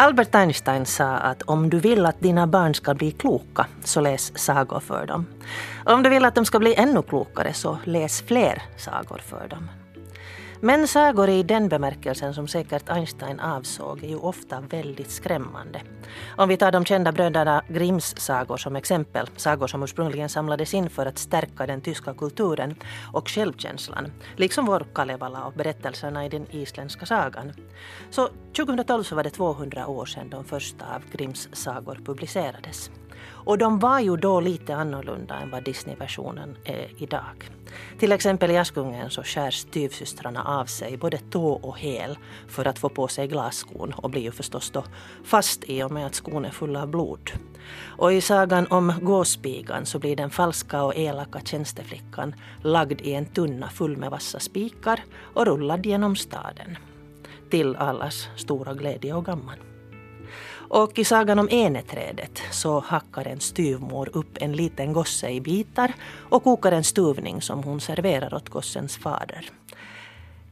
[0.00, 4.38] Albert Einstein sa att om du vill att dina barn ska bli kloka så läs
[4.38, 5.26] sagor för dem.
[5.84, 9.68] Om du vill att de ska bli ännu klokare så läs fler sagor för dem.
[10.60, 15.80] Men sagor i den bemärkelsen som säkert Einstein avsåg är ju ofta väldigt skrämmande.
[16.36, 20.90] Om vi tar de kända bröderna Grimms sagor som exempel, sagor som ursprungligen samlades in
[20.90, 22.74] för att stärka den tyska kulturen
[23.12, 27.52] och självkänslan, liksom vår Kalevala och berättelserna i den isländska sagan.
[28.10, 32.90] Så 2012 så var det 200 år sedan de första av Grimms sagor publicerades.
[33.48, 37.50] Och de var ju då lite annorlunda än vad Disney-versionen är idag.
[37.98, 42.18] Till exempel i Askungen så skär styvsystrarna av sig både tå och häl
[42.48, 44.84] för att få på sig glasskon och blir ju förstås då
[45.24, 47.30] fast i och med att skon är full av blod.
[47.98, 53.26] Och i sagan om gåspigan så blir den falska och elaka tjänsteflickan lagd i en
[53.26, 56.78] tunna full med vassa spikar och rullad genom staden.
[57.50, 59.67] Till allas stora glädje och gamman.
[60.68, 65.92] Och i sagan om eneträdet så hackar en styvmor upp en liten gosse i bitar
[66.30, 69.50] och kokar en stuvning som hon serverar åt gossens fader.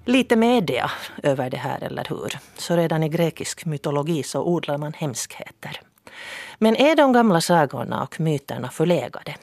[0.04, 0.90] Lite media
[1.22, 2.38] över det här, eller hur?
[2.56, 5.80] Så redan i grekisk mytologi så odlar man hemskheter.
[6.58, 9.34] Men är de gamla sagorna och myterna förlegade?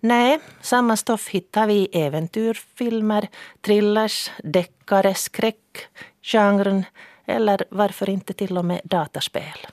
[0.00, 3.28] Nej, samma stoff hittar vi i äventyrfilmer,
[3.60, 5.86] thrillers, deckare, skräck,
[6.22, 6.84] genren
[7.26, 9.66] eller varför inte till och med dataspel.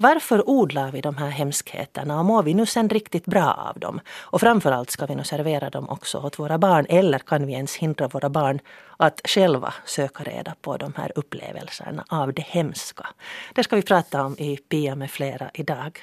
[0.00, 4.00] Varför odlar vi de här hemskheterna och mår vi nu sen riktigt bra av dem?
[4.20, 7.76] Och framförallt ska vi nu servera dem också åt våra barn eller kan vi ens
[7.76, 8.60] hindra våra barn
[8.96, 13.06] att själva söka reda på de här upplevelserna av det hemska?
[13.54, 15.98] Det ska vi prata om i Pia med flera idag.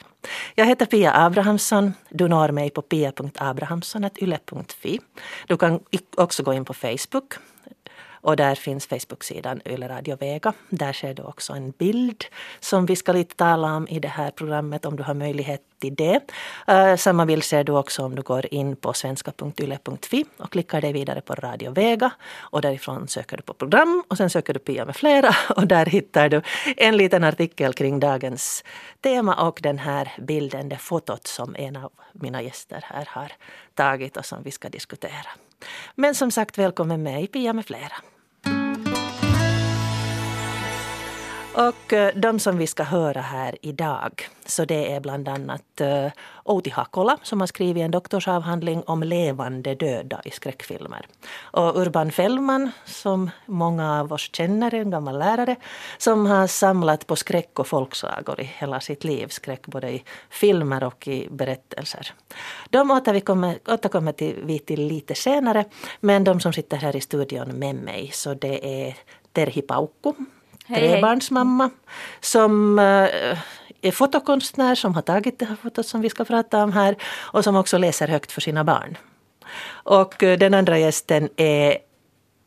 [0.55, 1.93] Jag heter Pia Abrahamsson.
[2.09, 4.99] Du når mig på pia.abrahamsson.yle.fi.
[5.47, 5.79] Du kan
[6.17, 7.33] också gå in på Facebook
[8.25, 10.53] och där finns Facebook-sidan Yle Radio Vega.
[10.69, 12.25] Där ser du också en bild
[12.59, 15.95] som vi ska lite tala om i det här programmet om du har möjlighet till
[15.95, 16.21] det.
[16.69, 20.93] Uh, samma bild ser du också om du går in på svenska.yle.fi och klickar dig
[20.93, 22.11] vidare på Radio Vega.
[22.37, 25.85] Och därifrån söker du på program och sen söker du Pia med flera och där
[25.85, 26.41] hittar du
[26.77, 28.63] en liten artikel kring dagens
[29.01, 33.31] tema och den här bilden, det fotot som en av mina gäster här har
[33.73, 35.29] tagit och som vi ska diskutera.
[35.95, 37.95] Men som sagt, välkommen med i Pia med flera.
[41.55, 46.07] Och eh, de som vi ska höra här idag, så det är bland annat eh,
[46.43, 51.05] Outi Hakola som har skrivit en doktorsavhandling om levande döda i skräckfilmer.
[51.41, 55.55] Och Urban Fellman, som många av oss känner, en gammal lärare,
[55.97, 59.27] som har samlat på skräck och folksagor i hela sitt liv.
[59.27, 62.13] Skräck både i filmer och i berättelser.
[62.69, 65.65] De återkommer, återkommer till, vi till lite senare,
[65.99, 68.95] men de som sitter här i studion med mig, så det är
[69.33, 70.13] Terhi Paukku
[70.67, 71.69] trebarnsmamma
[72.19, 73.37] som eh,
[73.81, 77.43] är fotokonstnär som har tagit det här fotot som vi ska prata om här och
[77.43, 78.97] som också läser högt för sina barn.
[79.67, 81.77] Och eh, den andra gästen är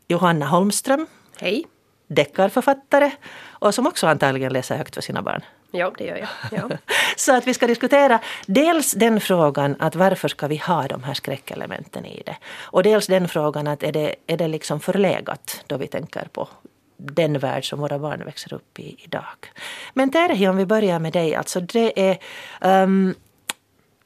[0.07, 1.07] Johanna Holmström.
[1.39, 1.65] Hej.
[2.07, 3.11] Deckarförfattare
[3.49, 5.41] och som också antagligen läser högt för sina barn.
[5.71, 6.29] Ja, det gör jag.
[6.51, 6.77] Ja.
[7.17, 11.13] Så att vi ska diskutera dels den frågan att varför ska vi ha de här
[11.13, 12.35] skräckelementen i det?
[12.61, 16.47] Och dels den frågan att är det, är det liksom förlegat då vi tänker på
[16.99, 19.51] den värld som våra barn växer upp i idag.
[19.93, 21.35] Men Terhi, om vi börjar med dig.
[21.35, 22.17] Alltså det är
[22.83, 23.15] um,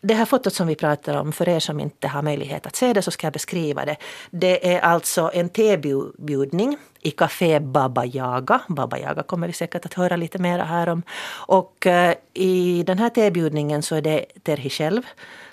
[0.01, 2.93] det här fotot som vi pratar om, för er som inte har möjlighet att se
[2.93, 3.95] det så ska jag beskriva det.
[4.31, 8.61] Det är alltså en tebjudning i Café Baba Yaga.
[8.67, 11.03] Baba Yaga kommer vi säkert att höra lite mer här om.
[11.47, 15.01] Och uh, i den här tebjudningen så är det Terhi själv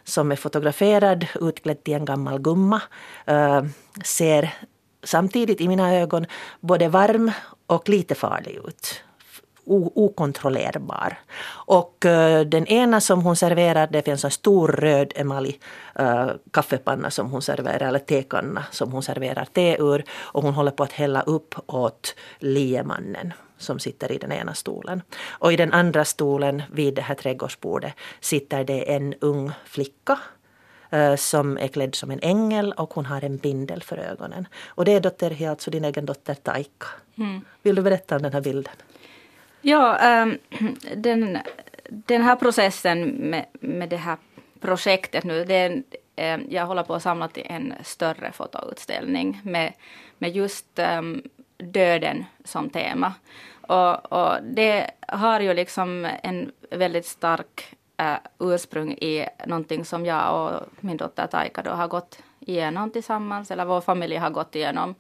[0.04, 2.82] som är fotograferad, utklädd till en gammal gumma.
[3.30, 3.64] Uh,
[4.04, 4.54] ser
[5.02, 6.26] samtidigt i mina ögon
[6.60, 7.32] både varm
[7.66, 9.02] och lite farlig ut.
[9.64, 11.18] O okontrollerbar.
[11.66, 15.58] Och uh, den ena som hon serverar, det finns en stor röd emalj
[16.00, 20.04] uh, kaffepanna som hon serverar, eller tekanna som hon serverar te ur.
[20.12, 25.02] Och hon håller på att hälla upp åt liemannen som sitter i den ena stolen.
[25.28, 30.18] Och i den andra stolen vid det här trädgårdsbordet sitter det en ung flicka
[31.16, 34.48] som är klädd som en ängel och hon har en bindel för ögonen.
[34.66, 36.86] Och det är dotter, alltså din egen dotter Taika.
[37.18, 37.40] Mm.
[37.62, 38.74] Vill du berätta om den här bilden?
[39.60, 40.38] Ja, um,
[40.96, 41.38] den,
[41.88, 44.16] den här processen med, med det här
[44.60, 45.54] projektet nu, det
[46.16, 49.72] är, um, jag håller på att samla till en större fotoutställning med,
[50.18, 51.22] med just um,
[51.56, 53.14] döden som tema.
[53.60, 60.34] Och, och, det har ju liksom en väldigt stark äh, ursprung i någonting som jag
[60.34, 64.94] och min dotter Taika då har gått igenom tillsammans, eller vår familj har gått igenom.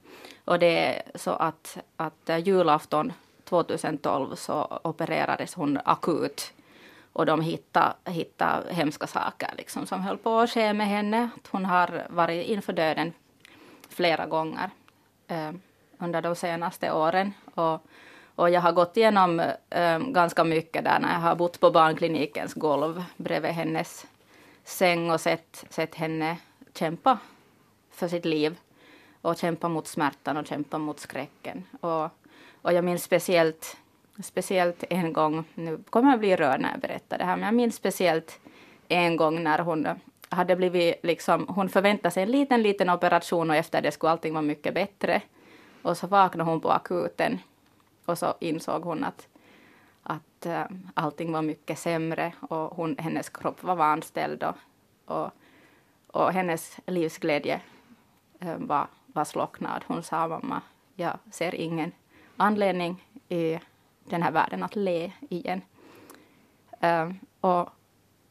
[0.44, 3.12] Och det är så att, att äh, julafton
[3.44, 6.52] 2012 så opererades hon akut
[7.12, 11.28] och de hittade, hittade hemska saker liksom, som höll på att ske med henne.
[11.50, 13.12] Hon har varit inför döden
[13.88, 14.70] flera gånger
[15.28, 15.52] eh,
[15.98, 17.32] under de senaste åren.
[17.54, 17.86] Och,
[18.40, 22.54] och jag har gått igenom um, ganska mycket där när jag har bott på barnklinikens
[22.54, 24.06] golv bredvid hennes
[24.64, 26.36] säng och sett, sett henne
[26.74, 27.18] kämpa
[27.90, 28.58] för sitt liv
[29.22, 31.64] och kämpa mot smärtan och kämpa mot skräcken.
[31.80, 32.04] Och,
[32.62, 33.76] och jag minns speciellt,
[34.22, 37.54] speciellt en gång, nu kommer jag bli rörd när jag berättar det här, men jag
[37.54, 38.40] minns speciellt
[38.88, 39.88] en gång när hon
[40.28, 44.32] hade blivit liksom, hon förväntade sig en liten, liten operation och efter det skulle allting
[44.32, 45.22] vara mycket bättre.
[45.82, 47.38] Och så vaknade hon på akuten
[48.10, 49.28] och så insåg hon att,
[50.02, 50.64] att eh,
[50.94, 54.56] allting var mycket sämre och hon, hennes kropp var vanställd och,
[55.04, 55.30] och,
[56.06, 57.60] och hennes livsglädje
[58.40, 59.84] eh, var, var slocknad.
[59.86, 60.62] Hon sa mamma,
[60.94, 61.92] jag ser ingen
[62.36, 63.58] anledning i
[64.04, 65.62] den här världen att le igen.
[66.80, 67.10] Eh,
[67.40, 67.68] och,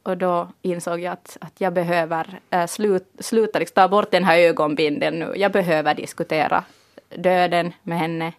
[0.02, 4.24] och då insåg jag att, att jag behöver äh, slut, sluta liksom, ta bort den
[4.24, 5.32] här ögonbinden nu.
[5.36, 6.64] Jag behöver diskutera
[7.08, 8.32] döden med henne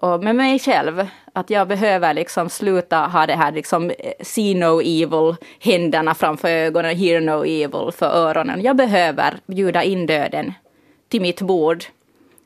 [0.00, 1.08] och med mig själv.
[1.32, 6.48] Att jag behöver liksom sluta ha det här liksom eh, see no evil, händerna framför
[6.48, 8.62] ögonen, hear no evil för öronen.
[8.62, 10.52] Jag behöver bjuda in döden
[11.08, 11.84] till mitt bord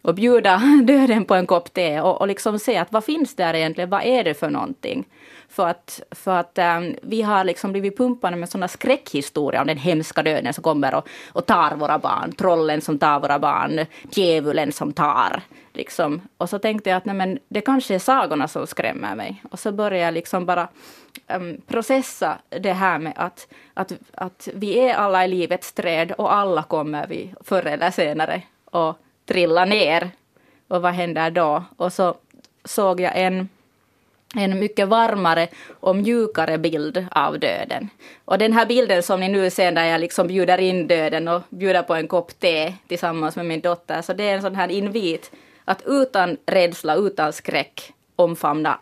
[0.03, 3.55] och bjuda döden på en kopp te och, och liksom se att vad finns där
[3.55, 5.05] egentligen, vad är det för någonting?
[5.49, 9.77] För att, för att um, vi har liksom blivit pumpade med sådana skräckhistorier om den
[9.77, 12.33] hemska döden som kommer och, och tar våra barn.
[12.33, 15.43] Trollen som tar våra barn, djävulen som tar.
[15.73, 16.21] Liksom.
[16.37, 19.43] Och så tänkte jag att nej, men det kanske är sagorna som skrämmer mig.
[19.51, 20.69] Och så började jag liksom bara
[21.29, 26.35] um, processa det här med att, att, att vi är alla i livets träd och
[26.35, 28.99] alla kommer vi förr eller senare Och
[29.33, 30.11] trilla ner.
[30.69, 31.65] Och vad händer då?
[31.77, 32.15] Och så
[32.65, 33.49] såg jag en
[34.37, 35.49] en mycket varmare
[35.81, 37.89] och mjukare bild av döden.
[38.25, 41.43] Och den här bilden som ni nu ser där jag liksom bjuder in döden och
[41.49, 44.69] bjuder på en kopp te tillsammans med min dotter, så det är en sån här
[44.69, 45.31] invit
[45.65, 48.79] att utan rädsla, utan skräck omfamna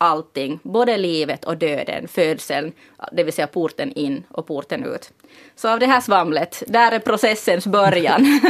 [0.00, 2.72] allting, både livet och döden, födseln,
[3.12, 5.12] det vill säga porten in och porten ut.
[5.56, 8.40] Så av det här svamlet, där är processens början.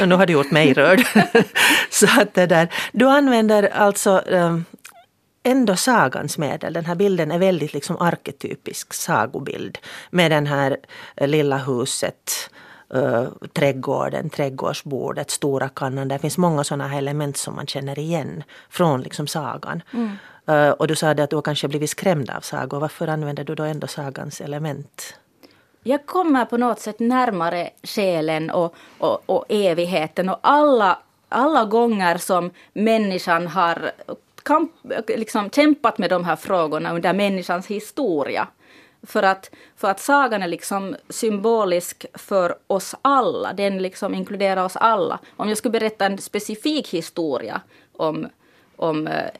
[0.06, 1.00] nu har du gjort mig rörd.
[1.90, 4.64] Så att det där, du använder alltså um,
[5.42, 6.72] ändå sagans medel.
[6.72, 9.78] Den här bilden är väldigt liksom arketypisk sagobild.
[10.10, 10.76] Med den här
[11.16, 12.50] lilla huset,
[12.94, 16.08] uh, trädgården, trädgårdsbordet, stora kannan.
[16.08, 19.82] Det finns många sådana element som man känner igen från liksom sagan.
[19.92, 20.16] Mm.
[20.50, 22.80] Uh, och du sa det att du har kanske blivit skrämd av sagor.
[22.80, 25.14] Varför använder du då ändå sagans element?
[25.82, 30.98] Jag kommer på något sätt närmare själen och, och, och evigheten och alla
[31.30, 33.90] alla gånger som människan har
[34.42, 34.72] kamp,
[35.08, 38.48] liksom, kämpat med de här frågorna under människans historia.
[39.02, 43.52] För att, för att sagan är liksom symbolisk för oss alla.
[43.52, 45.18] Den liksom inkluderar oss alla.
[45.36, 47.60] Om jag skulle berätta en specifik historia
[47.92, 48.28] om,
[48.76, 49.30] om eh,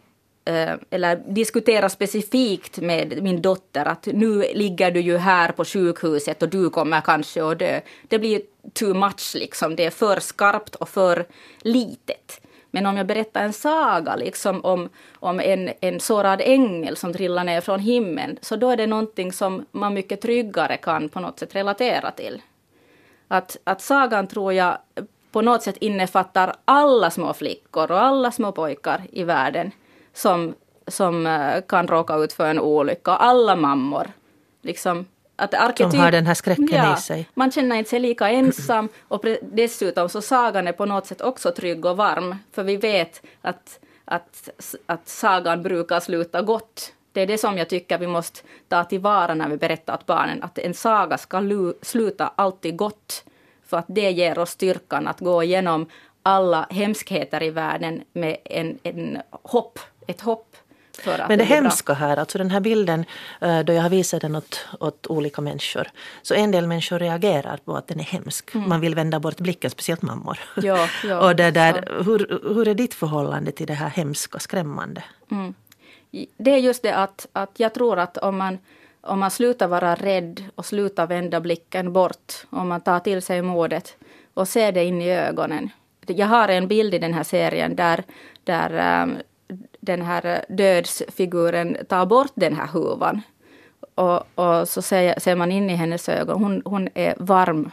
[0.44, 6.42] Eh, eller diskutera specifikt med min dotter att nu ligger du ju här på sjukhuset
[6.42, 7.80] och du kommer kanske att dö.
[8.08, 8.42] Det blir
[8.72, 9.76] too much liksom.
[9.76, 11.26] Det är för skarpt och för
[11.58, 12.40] litet.
[12.70, 17.44] Men om jag berättar en saga liksom om, om en, en sårad ängel som trillar
[17.44, 21.38] ner från himlen, så då är det någonting som man mycket tryggare kan på något
[21.38, 22.42] sätt relatera till.
[23.28, 24.78] Att, att sagan tror jag
[25.32, 29.72] på något sätt innefattar alla små flickor och alla små pojkar i världen
[30.14, 30.54] som,
[30.86, 33.10] som eh, kan råka ut för en olycka.
[33.10, 34.06] Alla mammor.
[34.62, 37.28] Liksom, att arketyp, som har den här skräcken ja, i sig.
[37.34, 41.52] Man känner inte sig lika ensam och dessutom så sagan är på något sätt också
[41.52, 42.36] trygg och varm.
[42.52, 44.48] För vi vet att, att,
[44.86, 46.92] att sagan brukar sluta gott.
[47.12, 50.42] Det är det som jag tycker vi måste ta tillvara när vi berättar åt barnen.
[50.42, 51.42] Att en saga ska
[51.82, 53.24] sluta alltid gott.
[53.66, 55.86] För att det ger oss styrkan att gå igenom
[56.22, 60.56] alla hemskheter i världen med en, en hopp, ett hopp
[61.04, 63.04] men det, hemska här, alltså den här bilden,
[63.40, 65.88] eh, då jag har visat den åt, åt olika människor,
[66.22, 68.54] så en del människor reagerar på att den är hemsk.
[68.54, 68.68] Mm.
[68.68, 70.38] Man vill vända bort blicken, speciellt mammor.
[70.56, 75.04] Ja, ja, och det där, hur, hur är ditt förhållande till det här hemska, skrämmande?
[75.30, 75.54] Mm.
[76.36, 78.58] Det är just det att, att jag tror att om man
[79.02, 83.42] om man slutar vara rädd och slutar vända blicken bort, om man tar till sig
[83.42, 83.96] modet
[84.34, 85.70] och ser det in i ögonen.
[86.06, 88.02] Jag har en bild i den här serien där,
[88.44, 89.18] där um,
[89.80, 93.22] den här eh, dödsfiguren tar bort den här huvan.
[93.94, 96.42] Och, och så ser, ser, man in i hennes ögon.
[96.42, 97.70] Hon, hon är varm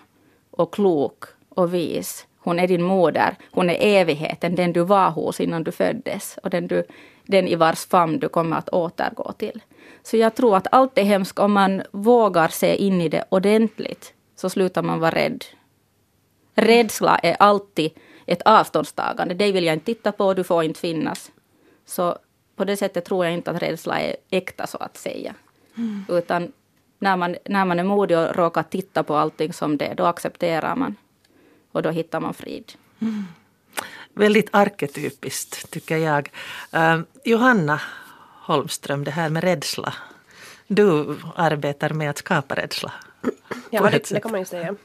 [0.51, 2.27] och klok och vis.
[2.39, 6.49] hon är din moder, hon är evigheten, den du var hos innan du föddes och
[6.49, 6.83] den, du,
[7.25, 9.61] den i vars famn du kommer att återgå till.
[10.03, 14.13] Så jag tror att allt är hemskt om man vågar se in i det ordentligt
[14.35, 15.45] så slutar man vara rädd.
[16.55, 17.91] Rädsla är alltid
[18.25, 19.33] ett avståndstagande.
[19.33, 21.31] Det vill jag inte titta på, du får inte finnas.
[21.87, 22.17] Så
[22.55, 25.35] på det sättet tror jag inte att rädsla är äkta så att säga.
[25.77, 26.05] Mm.
[26.09, 26.51] Utan
[26.99, 30.05] när man, när man är modig och råkar titta på allting som det är, då
[30.05, 30.95] accepterar man.
[31.71, 32.73] Och då hittar man frid.
[32.99, 33.25] Mm.
[34.13, 36.29] Väldigt arketypiskt tycker jag.
[36.75, 37.81] Uh, Johanna
[38.43, 39.93] Holmström, det här med rädsla.
[40.67, 42.93] Du arbetar med att skapa rädsla.
[43.69, 44.75] Ja, det, det kan man ju säga.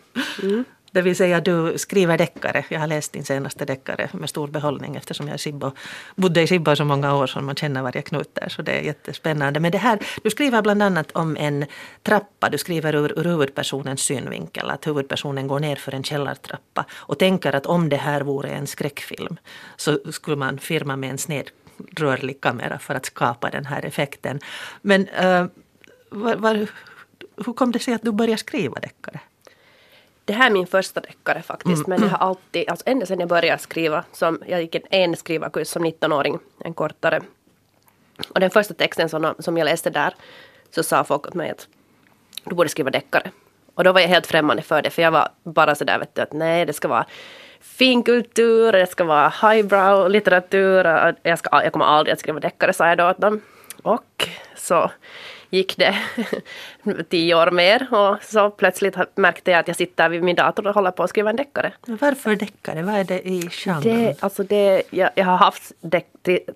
[0.42, 0.64] Mm.
[0.94, 2.64] Det vill säga du skriver deckare.
[2.68, 5.70] Jag har läst din senaste deckare med stor behållning eftersom jag Sibbo,
[6.16, 8.48] bodde i Sibbo så många år så man känner varje knut där.
[8.48, 9.60] Så det är jättespännande.
[9.60, 11.64] Men det här, du skriver bland annat om en
[12.02, 12.48] trappa.
[12.48, 14.70] Du skriver ur, ur huvudpersonens synvinkel.
[14.70, 18.66] Att huvudpersonen går ner för en källartrappa och tänker att om det här vore en
[18.66, 19.36] skräckfilm
[19.76, 21.50] så skulle man firma med en sned
[21.96, 24.40] rörlig kamera för att skapa den här effekten.
[24.82, 25.46] Men uh,
[26.10, 26.66] var, var,
[27.46, 29.20] hur kom det sig att du började skriva deckare?
[30.32, 32.00] Det här är min första deckare faktiskt, mm.
[32.00, 35.16] men jag har alltid, alltså ända sedan jag började skriva, som, jag gick en, en
[35.16, 37.20] skrivarkurs som 19-åring, en kortare.
[38.28, 40.14] Och den första texten som, som jag läste där,
[40.70, 41.68] så sa folk åt mig att
[42.44, 43.30] du borde skriva deckare.
[43.74, 46.22] Och då var jag helt främmande för det, för jag var bara sådär vet du,
[46.22, 47.06] att nej, det ska vara
[47.60, 50.84] finkultur, det ska vara highbrow litteratur,
[51.22, 53.40] jag, ska, jag kommer aldrig att skriva deckare, sa jag då åt dem.
[53.82, 54.90] Och så
[55.52, 55.96] gick det
[57.08, 60.74] tio år mer och så plötsligt märkte jag att jag sitter vid min dator och
[60.74, 61.72] håller på att skriva en deckare.
[61.86, 62.82] Varför deckare?
[62.82, 63.82] Vad är det i genren?
[63.82, 65.72] Det, alltså det, jag, jag har haft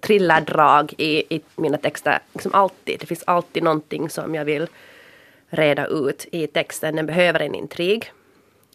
[0.00, 3.00] thrillerdrag i, i mina texter liksom alltid.
[3.00, 4.66] Det finns alltid någonting som jag vill
[5.48, 6.96] reda ut i texten.
[6.96, 8.12] Den behöver en intrig.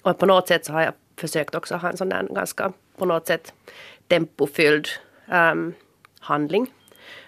[0.01, 3.05] Och på något sätt så har jag försökt också ha en sån där ganska på
[3.05, 3.53] något sätt
[4.07, 4.87] tempofylld
[5.25, 5.73] um,
[6.19, 6.67] handling.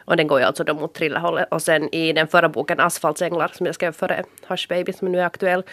[0.05, 1.48] Och den går ju alltså då mot thrillerhållet.
[1.51, 5.19] Och sen i den förra boken Asfaltsänglar som jag skrev före Hush Baby som nu
[5.19, 5.63] är aktuell.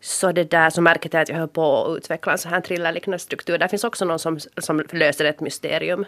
[0.00, 2.60] Så det där så märkte jag att jag höll på att utveckla en sån här
[2.60, 3.58] thrillerliknande struktur.
[3.58, 6.04] Där finns också någon som, som löser ett mysterium.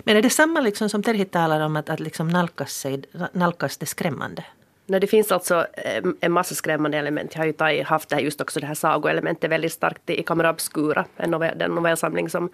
[0.00, 3.76] Men är det samma liksom som Terhi talar om att, att liksom nalkas, sig, nalkas
[3.76, 4.44] det skrämmande?
[4.86, 7.34] Nej, det finns alltså eh, en massa skrämmande element.
[7.34, 10.22] Jag har ju tagit, haft det här, just också det här sagoelementet väldigt starkt i
[10.22, 12.50] Camera Obscura, en novell, den novellsamling som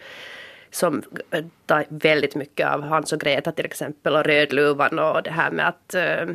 [0.75, 5.31] som eh, tar väldigt mycket av Hans och Greta till exempel och Rödluvan och det
[5.31, 6.35] här med att uh,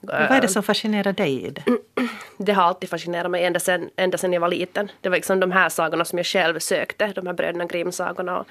[0.00, 1.62] vad är det som fascinerar dig i det?
[2.38, 4.90] Det har alltid fascinerat mig ända sedan, ända sedan jag var liten.
[5.00, 8.46] Det var liksom de här sagorna som jag själv sökte, de här bröderna Grimm-sagorna och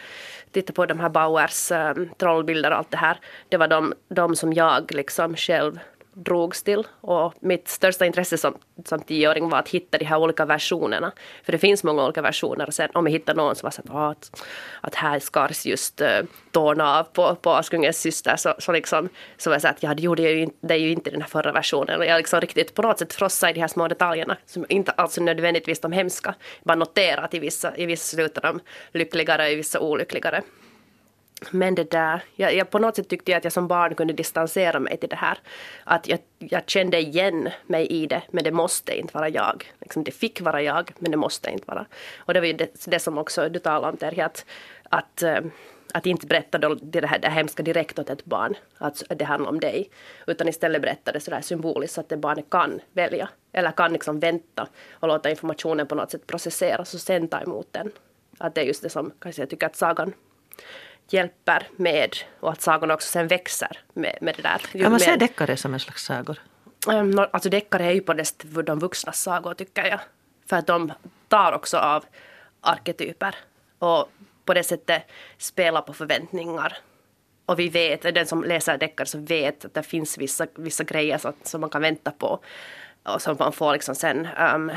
[0.51, 3.17] titta på de här Bauers um, trollbilder och allt det här.
[3.49, 5.79] Det var de, de som jag liksom själv
[6.13, 6.87] drogs till.
[7.01, 11.11] Och mitt största intresse som, som tioåring var att hitta de här olika versionerna.
[11.43, 12.67] För det finns många olika versioner.
[12.67, 14.41] Och sen om jag hittade någon som var så att, att,
[14.81, 16.07] att här skars just uh,
[16.51, 19.93] tårna av på, på Askungens syster så, så, liksom, så var jag så att ja,
[19.93, 21.99] det gjorde jag ju inte, det är ju inte den här förra versionen.
[21.99, 24.91] Och jag liksom riktigt på något sätt frossa i de här små detaljerna som inte
[24.91, 26.35] alls nödvändigtvis de hemska.
[26.63, 28.59] Bara notera att i vissa, i vissa slutar de
[28.91, 30.41] lyckligare och i vissa olyckligare.
[31.51, 34.13] Men det där, jag, jag, på något sätt tyckte jag att jag som barn kunde
[34.13, 35.37] distansera mig till det här.
[35.83, 39.73] Att jag, jag kände igen mig i det, men det måste inte vara jag.
[39.81, 41.85] Liksom, det fick vara jag, men det måste inte vara.
[42.17, 44.45] Och det var ju det, det som också du talade om Terje, att,
[44.89, 45.39] att, eh,
[45.93, 49.49] att inte berätta då det, här, det hemska direkt åt ett barn, att det handlar
[49.49, 49.89] om dig.
[50.27, 53.29] Utan istället berätta det sådär symboliskt så att det barnet kan välja.
[53.51, 57.67] Eller kan liksom vänta och låta informationen på något sätt processeras och sen ta emot
[57.71, 57.91] den.
[58.37, 60.13] Att det är just det som kanske jag tycker att sagan
[61.13, 64.81] hjälper med och att sagorna också sen växer med, med det där.
[64.81, 66.37] Kan man se deckare som en slags sagor?
[66.87, 69.99] Um, alltså deckare är ju på det de vuxnas sagor tycker jag.
[70.45, 70.91] För att de
[71.27, 72.05] tar också av
[72.61, 73.35] arketyper
[73.79, 74.11] och
[74.45, 75.03] på det sättet
[75.37, 76.77] spelar på förväntningar.
[77.45, 81.17] Och vi vet, den som läser deckare så vet att det finns vissa, vissa grejer
[81.17, 82.39] som, som man kan vänta på.
[83.03, 84.71] Och som man får liksom sen, um,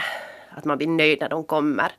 [0.50, 1.93] att man blir nöjd när de kommer.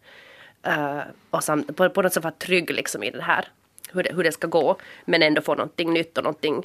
[0.67, 3.47] Uh, och sam, på, på något sätt vara trygg liksom i det här
[3.93, 4.77] hur det, hur det ska gå.
[5.05, 6.63] Men ändå få någonting nytt och någonting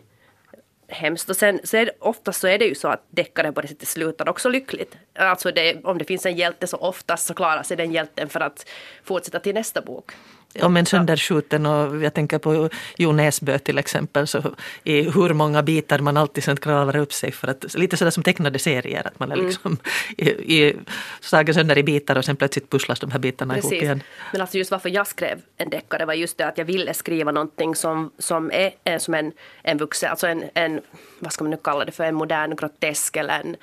[0.88, 1.30] hemskt.
[1.30, 3.68] Och sen så är det, oftast så är det ju så att deckare på det
[3.68, 4.96] sättet slutar också lyckligt.
[5.14, 8.40] Alltså det, om det finns en hjälte så oftast så klarar sig den hjälten för
[8.40, 8.68] att
[9.04, 10.12] fortsätta till nästa bok.
[10.60, 14.42] Om en sönderskjuten och jag tänker på Jo Nesbø till exempel så
[14.84, 18.22] i hur många bitar man alltid sen kravar upp sig för att lite sådär som
[18.22, 19.46] tecknade serier att man är mm.
[19.46, 19.78] liksom
[20.18, 20.38] mm.
[20.38, 20.76] i, i,
[21.20, 23.72] slagen sönder i bitar och sen plötsligt pusslas de här bitarna Precis.
[23.72, 24.02] ihop igen.
[24.32, 27.32] Men alltså just varför jag skrev en deckare var just det att jag ville skriva
[27.32, 29.32] någonting som, som är, är som en,
[29.62, 30.80] en vuxen, alltså en, en,
[31.18, 33.56] vad ska man nu kalla det för, en modern grotesk eller en,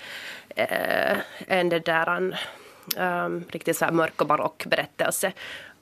[0.56, 1.18] eh,
[1.48, 2.36] en det där en,
[2.98, 5.32] um, riktigt så här mörk och barock berättelse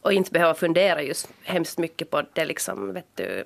[0.08, 3.44] och inte behöva fundera just hemskt mycket på det liksom, vet du,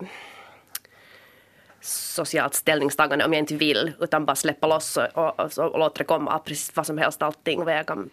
[1.81, 5.97] socialt ställningstagande om jag inte vill, utan bara släppa loss och, och, och, och låta
[5.97, 8.09] det komma precis vad som helst, allting vad jag kan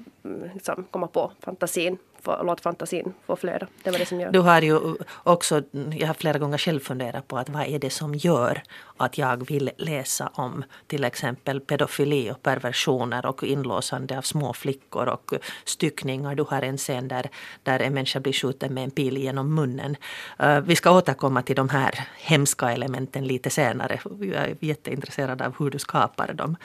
[0.54, 3.66] liksom, komma på, fantasin få, fantasin få flöda.
[3.82, 4.30] Det var det som gör.
[4.32, 4.78] Du har ju
[5.22, 5.62] också,
[5.98, 8.62] jag har flera gånger själv funderat på att vad är det som gör
[8.96, 15.06] att jag vill läsa om till exempel pedofili och perversioner och inlåsande av små flickor
[15.08, 15.34] och
[15.64, 16.34] styckningar.
[16.34, 17.30] Du har en scen där,
[17.62, 19.96] där en människa blir skjuten med en pil genom munnen.
[20.38, 24.00] Eh, vi ska återkomma till de här hemska elementen lite senare.
[24.20, 26.56] Jag är jätteintresserad av hur du skapar dem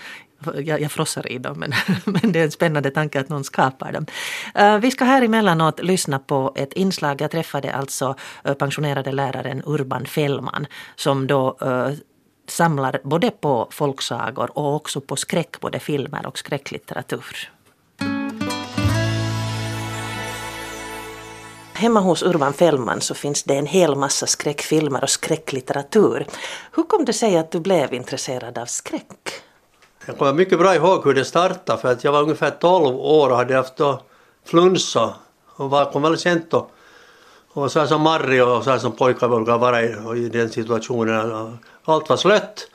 [0.64, 1.74] jag, jag frossar i dem, men,
[2.06, 4.06] men det är en spännande tanke att någon skapar dem.
[4.56, 7.22] Eh, vi ska här emellanåt lyssna på ett inslag.
[7.22, 11.90] Jag träffade alltså eh, pensionerade läraren Urban Fällman som då eh,
[12.48, 17.50] samlar både på folksagor och också på skräck, både filmer och skräcklitteratur.
[21.74, 26.26] Hemma hos Urban Fällman så finns det en hel massa skräckfilmer och skräcklitteratur.
[26.72, 29.44] Hur kom det sig att du blev intresserad av skräck?
[30.06, 33.30] Jag kommer mycket bra ihåg hur det startade för att jag var ungefär 12 år
[33.30, 34.02] och hade haft då
[34.46, 35.14] flunsa
[35.56, 36.72] och var konvalescent och,
[37.54, 39.96] och så här som Marri och så här som pojkar brukar vara i,
[40.26, 41.58] i den situationen.
[41.86, 42.68] Allt var slött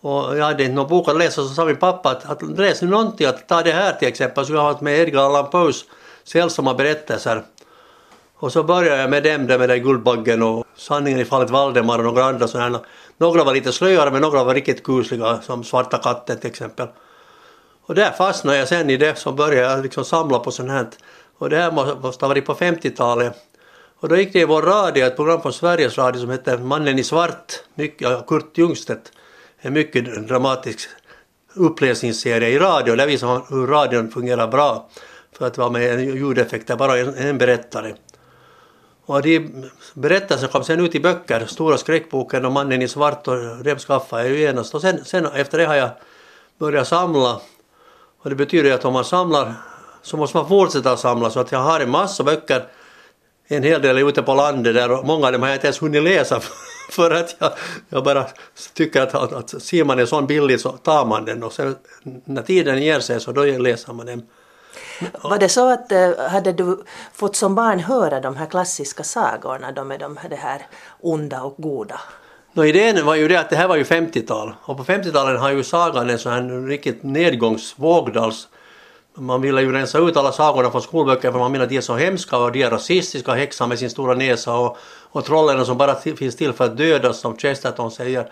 [0.00, 2.82] och jag hade inte någon bok att läsa så sa min pappa att, att läs
[2.82, 4.46] nu någonting, att ta det här till exempel.
[4.46, 5.84] Så jag har haft med Edgar Allan Poes
[6.24, 7.42] sällsamma berättelser.
[8.44, 11.98] Och så började jag med dem, där med den Guldbaggen och Sanningen i fallet Valdemar
[11.98, 12.80] och några andra sådana
[13.18, 16.88] några var lite slöare men några var riktigt kusliga som Svarta katten till exempel.
[17.86, 20.86] Och där fastnade jag sen i det som började jag liksom samla på sånt här.
[21.38, 23.34] Och det här måste ha varit på 50-talet.
[24.00, 26.98] Och då gick det i vår radio, ett program från Sveriges Radio som hette Mannen
[26.98, 29.12] i svart, mycket, Kurt Ljungstedt.
[29.58, 30.88] En mycket dramatisk
[31.54, 32.96] uppläsningsserie i radio.
[32.96, 34.88] Där visar man hur radion fungerar bra.
[35.38, 37.94] För att vara med ljudeffekter, bara en, en berättare.
[39.06, 39.50] Och de
[39.94, 44.22] berättelserna kom sen ut i böcker, Stora skräckboken och Mannen i svart och dem skaffade
[44.22, 44.74] jag ju genast.
[44.74, 45.90] Och sen, sen efter det har jag
[46.58, 47.40] börjat samla.
[48.22, 49.54] Och det betyder att om man samlar
[50.02, 52.64] så måste man fortsätta samla så att jag har en massa böcker.
[53.46, 55.66] En hel del är ute på landet där och många av dem har jag inte
[55.66, 56.40] ens hunnit läsa
[56.90, 57.52] för att jag,
[57.88, 58.26] jag bara
[58.74, 61.76] tycker att, att, att ser man en sån billig så tar man den och sen
[62.24, 64.22] när tiden ger sig så då läser man den.
[65.22, 69.72] Var det så att eh, hade du fått som barn höra de här klassiska sagorna
[69.72, 70.66] då med de, det här
[71.00, 72.00] onda och goda?
[72.52, 75.50] No, idén var ju det att det här var ju 50-tal och på 50-talet har
[75.50, 78.16] ju sagan en sån här riktigt nedgångsvåg.
[79.14, 81.80] man ville ju rensa ut alla sagorna från skolböcker för man menar att de är
[81.80, 84.78] så hemska och de är rasistiska, häxan med sin stora näsa och,
[85.10, 88.30] och trollen som bara finns till för att dödas som Chesterton säger.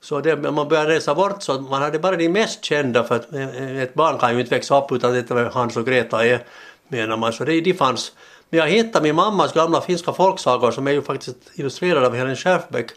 [0.00, 3.32] Så det, man började resa bort så man hade bara de mest kända för att
[3.32, 6.26] eh, eh, ett barn kan ju inte växa upp utan att veta Hans och Greta
[6.26, 6.44] är
[6.88, 7.32] menar man.
[7.32, 8.12] Så det, de fanns.
[8.50, 12.36] Men jag hittade min mammas gamla finska folksagor som är ju faktiskt illustrerade av Helen
[12.36, 12.90] Schärfbeck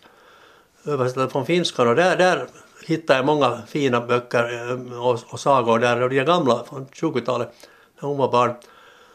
[0.85, 2.47] översatta från finskan och där, där
[2.85, 6.85] hittade jag många fina böcker eh, och, och sagor där och de är gamla från
[6.85, 7.53] 20-talet
[7.99, 8.53] när hon var barn.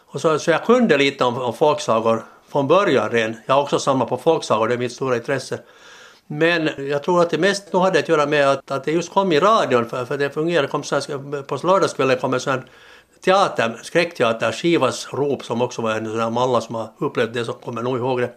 [0.07, 3.37] Och så, så jag kunde lite om, om folksagor från början redan.
[3.47, 5.59] Jag har också samlat på folksagor, det är mitt stora intresse.
[6.27, 9.13] Men jag tror att det mest nog hade att göra med att, att det just
[9.13, 12.53] kom i radion för, för det fungerade, kom så här, på lördagskvällen kom en sån
[12.53, 12.65] här
[13.25, 17.45] teater, skräckteater, Skivas rop som också var en sån här malla som har upplevt det
[17.45, 18.31] så kommer nog ihåg det.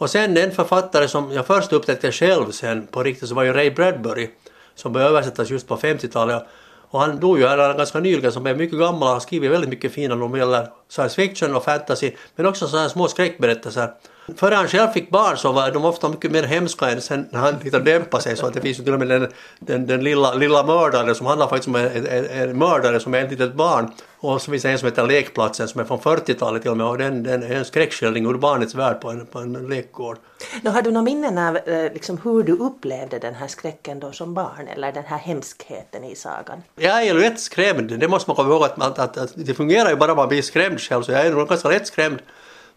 [0.00, 3.52] Och sen en författare som jag först upptäckte själv sen på riktigt så var ju
[3.52, 4.30] Ray Bradbury
[4.74, 6.42] som började översättas just på 50-talet.
[6.90, 9.70] Och han dog ju här ganska nyligen som är mycket gammal och har skrivit väldigt
[9.70, 13.90] mycket fina noveller, science fiction och fantasy, men också sådana små skräckberättelser.
[14.36, 17.40] Före han själv fick barn så var de ofta mycket mer hemska än sen när
[17.40, 20.04] han liksom dämpade sig så att det finns ju till och med den, den, den
[20.04, 23.54] lilla, lilla mördaren som handlar faktiskt om en, en, en mördare som är ett litet
[23.54, 23.92] barn.
[24.22, 26.86] Och så finns det en som heter Lekplatsen som är från 40-talet till och med
[26.86, 30.16] och den, den är en skräckskildring ur barnets värld på en, på en lekgård.
[30.62, 34.12] Då har du några minnen av eh, liksom, hur du upplevde den här skräcken då
[34.12, 36.62] som barn eller den här hemskheten i sagan?
[36.76, 39.54] Jag är ju lätt skrämd, det måste man komma ihåg att, att, att, att det
[39.54, 42.22] fungerar ju bara om man blir skrämd själv så jag är nog ganska lätt skrämd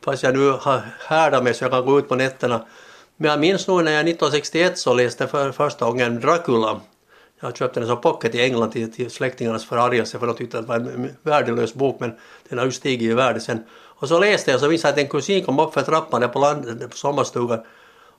[0.03, 2.65] fast jag nu har härdat mig så jag kan gå ut på nätterna.
[3.17, 6.81] Men jag minns nog när jag 1961 så läste för första gången Dracula.
[7.39, 10.63] Jag köpte den som pocket i England till, till släktingarnas förargelse för de tyckte att
[10.63, 12.13] det var en värdelös bok men
[12.49, 13.63] den har ju stigit i värde sen.
[14.03, 16.27] Och så läste jag och så visade att en kusin kom upp för trappan där
[16.27, 17.59] på, land, på sommarstugan.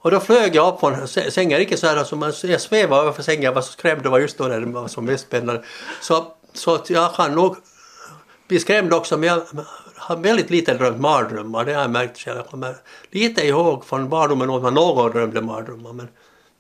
[0.01, 3.23] Och då flög jag upp från sängen, inte så här som alltså, jag svävade över
[3.23, 5.63] sängen, jag var så skrämd, det var just då när det var som mest spännande.
[6.01, 7.57] Så, så jag kan nog
[8.49, 9.43] bli skrämd också men jag
[10.07, 12.37] har väldigt lite drömt mardrömmar, det har jag märkt själv.
[12.37, 12.75] Jag kommer
[13.11, 16.09] lite ihåg från barndomen att man någon drömde mardrömmar men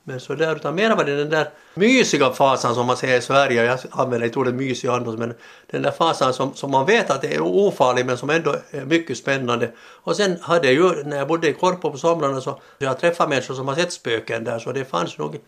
[0.06, 3.22] Men så där, utan mer var det den där mysiga fasan som man säger i
[3.22, 5.34] Sverige, jag använder inte ordet mysig annars, men
[5.70, 8.84] den där fasan som, som man vet att det är ofarlig men som ändå är
[8.84, 9.70] mycket spännande.
[10.04, 13.28] Och sen hade jag ju, när jag bodde i Korpo på somrarna så jag träffade
[13.28, 15.40] människor som har sett spöken där så det fanns nog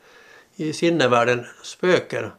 [0.57, 2.31] i sinnevärlden spöken.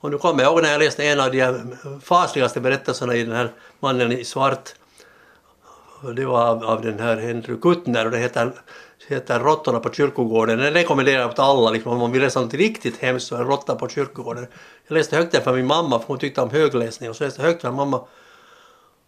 [0.00, 3.36] Och nu kommer jag ihåg när jag läste en av de fasligaste berättelserna i den
[3.36, 4.74] här Mannen i svart.
[6.16, 8.52] Det var av, av den här Henry Kuttner och det heter
[9.08, 10.58] heter Råttorna på kyrkogården.
[10.58, 13.44] Den rekommenderar jag åt alla liksom, om man vill läsa något riktigt hemskt så är
[13.44, 14.46] Råttorna på kyrkogården.
[14.88, 17.42] Jag läste högt den för min mamma för hon tyckte om högläsning och så läste
[17.42, 18.00] jag högt för mamma.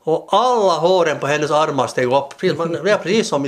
[0.07, 2.39] Och alla håren på hennes armar steg upp.
[2.39, 3.43] Precis, man, ja, precis som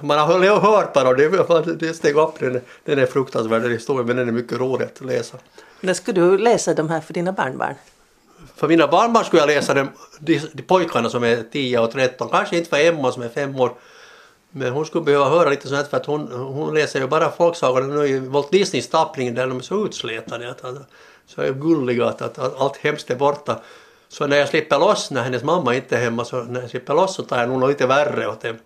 [0.00, 2.38] man har hört bara det, det steg upp.
[2.38, 5.36] Den, den är fruktansvärd den historien men den är mycket rolig att läsa.
[5.80, 7.74] När skulle du läsa de här för dina barnbarn?
[8.58, 12.28] För mina barnbarn skulle jag läsa dem, de, de pojkarna som är 10 och 13,
[12.28, 13.72] kanske inte för Emma som är 5 år.
[14.50, 17.82] Men hon skulle behöva höra lite sånt för att hon, hon läser ju bara folksagor
[17.82, 20.76] nu i Walt Disneys tappning där de är så utslätade, att, att,
[21.26, 23.60] så är gulliga att, att, att allt hemskt är borta.
[24.08, 26.94] Så när jag slipper loss, när hennes mamma inte är hemma, så när jag slipper
[26.94, 28.56] loss så tar jag nog lite värre åt dem.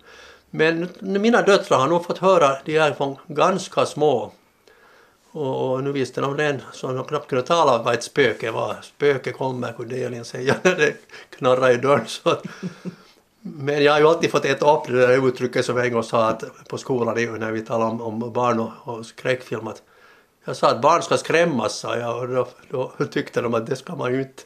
[0.49, 4.31] Men mina döttrar har nog fått höra, de är från ganska små.
[5.33, 8.51] Och, och nu visste de den som de knappt kunde tala om vad ett spöke
[8.51, 8.75] var.
[8.81, 10.93] Spöke kommer, kunde Elin säga när det
[11.29, 12.07] knarrade i dörren.
[12.07, 12.37] Så
[13.45, 16.03] men jag har ju alltid fått äta upp det där uttrycket som jag en gång
[16.03, 19.67] sa att på skolan när vi talade om, om barn och, och skräckfilm.
[19.67, 19.81] Att
[20.45, 23.75] jag sa att barn ska skrämmas sa jag och då, då tyckte de att det
[23.75, 24.43] ska man ju inte.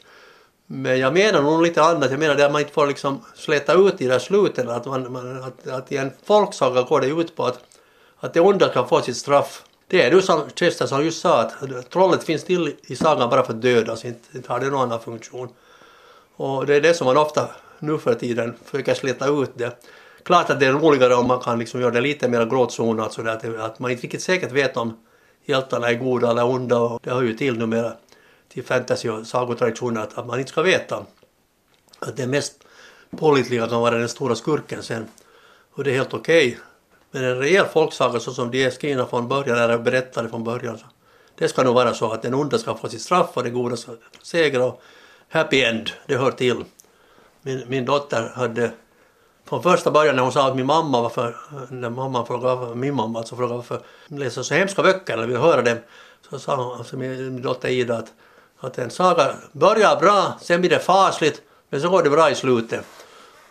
[0.65, 2.11] Men jag menar nog lite annat.
[2.11, 4.69] Jag menar att man inte får liksom släta ut i det sluten.
[4.69, 7.59] Att, man, man, att, att i en folksaga går det ut på att,
[8.19, 9.63] att det onda kan få sitt straff.
[9.89, 13.53] Det är du som Chesterton just sa att trollet finns till i sagan bara för
[13.53, 15.49] att dödas, inte, inte har det någon annan funktion.
[16.35, 19.83] Och det är det som man ofta nu för tiden försöker släta ut det.
[20.23, 23.31] Klart att det är roligare om man kan liksom göra det lite mer gråtzonat sådär
[23.31, 24.97] att, att man inte riktigt säkert vet om
[25.45, 27.93] hjältarna är goda eller onda och det hör ju till numera
[28.49, 31.05] till fantasy och sagotraditioner att, att man inte ska veta
[31.99, 32.53] att det mest
[33.17, 35.07] pålitliga kan vara den stora skurken sen
[35.71, 36.57] och det är helt okej.
[37.17, 40.77] Men en rejäl folksaga så som de är skrivna från början eller berättade från början
[40.77, 40.85] så
[41.35, 43.77] det ska nog vara så att den onda ska få sitt straff och det goda
[43.77, 44.81] ska segra och
[45.29, 46.63] happy end, det hör till
[47.41, 48.71] min, min dotter hade
[49.45, 51.35] från första början när hon sa att min mamma varför,
[51.69, 55.61] när mamma frågade, min mamma alltså frågade varför läser så hemska böcker eller vill höra
[55.61, 55.77] dem,
[56.29, 58.13] så sa hon, alltså min, min dotter Ida att,
[58.59, 62.35] att en saga börjar bra, sen blir det fasligt, men så går det bra i
[62.35, 62.85] slutet.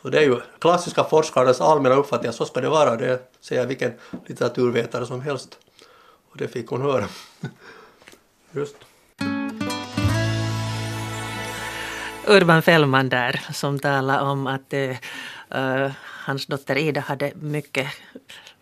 [0.07, 3.67] Och det är ju klassiska forskarens allmänna uppfattning, att så ska det vara, det säger
[3.67, 3.93] vilken
[4.27, 5.59] litteraturvetare som helst.
[6.31, 7.09] Och det fick hon höra.
[8.53, 8.77] Just.
[12.27, 17.87] Urban Fällman där som talade om att uh, hans dotter Ida hade mycket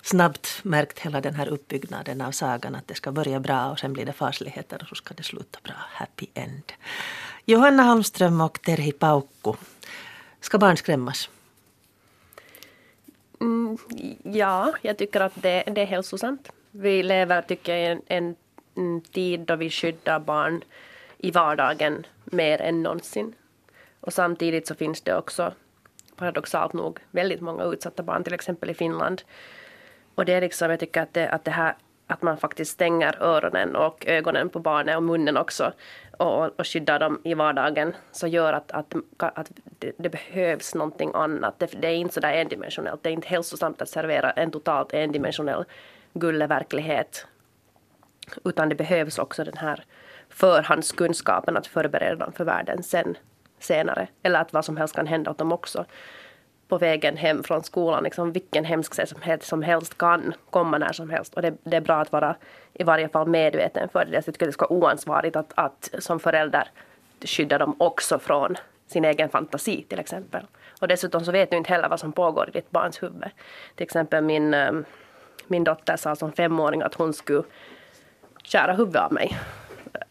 [0.03, 3.93] snabbt märkt hela den här uppbyggnaden av sagan att det ska börja bra och sen
[3.93, 5.75] blir det fasligheter och så ska det sluta bra.
[5.79, 6.73] Happy end.
[7.45, 9.53] Johanna Halmström och Terhi Paukku.
[10.41, 11.29] Ska barn skrämmas?
[13.45, 13.79] Mm,
[14.23, 16.53] ja, jag tycker att det, det är hälsosamt.
[16.71, 18.37] Vi lever, tycker jag, i en,
[18.75, 20.65] en tid då vi skyddar barn
[21.19, 23.35] i vardagen mer än någonsin.
[24.01, 25.53] Och samtidigt så finns det också
[26.17, 29.23] paradoxalt nog väldigt många utsatta barn, till exempel i Finland.
[30.15, 31.75] Och det är liksom, jag tycker att det, att det här
[32.07, 35.73] att man faktiskt stänger öronen och ögonen på barnen och munnen också
[36.19, 41.11] och, och skyddar dem i vardagen så gör att, att, att det, det behövs någonting
[41.15, 41.59] annat.
[41.59, 43.03] Det, det, är inte så där endimensionellt.
[43.03, 45.65] Det är inte hälsosamt att servera en totalt endimensionell
[46.13, 47.27] gulleverklighet.
[48.45, 49.85] Utan det behövs också den här
[50.29, 53.17] förhandskunskapen att förbereda dem för världen sen
[53.59, 54.09] senare.
[54.23, 55.85] Eller att vad som helst kan hända åt dem också
[56.75, 58.05] på vägen hem från skolan.
[58.05, 61.35] Liksom vilken hemsk som helst, som helst kan komma när som helst.
[61.35, 62.37] Och det, det, är bra att vara
[62.73, 64.15] i varje fall medveten för det.
[64.15, 66.69] Jag tycker det ska vara oansvarigt att, att som förälder
[67.25, 68.57] skydda dem också från
[68.87, 70.43] sin egen fantasi till exempel.
[70.81, 73.31] Och dessutom så vet du inte heller vad som pågår i ditt barns huvud.
[73.75, 74.73] Till exempel min, eh,
[75.47, 77.43] min dotter sa som femåring att hon skulle
[78.45, 79.39] skära huvudet av mig.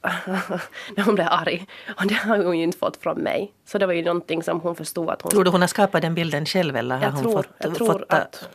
[0.95, 1.65] när hon blev arg.
[1.97, 3.53] Och det har hon ju inte fått från mig.
[3.65, 5.31] Så det var ju någonting som hon förstod att hon...
[5.31, 7.75] Tror du hon har skapat den bilden själv eller har jag hon tror, fått, jag
[7.75, 8.49] tror fått, att...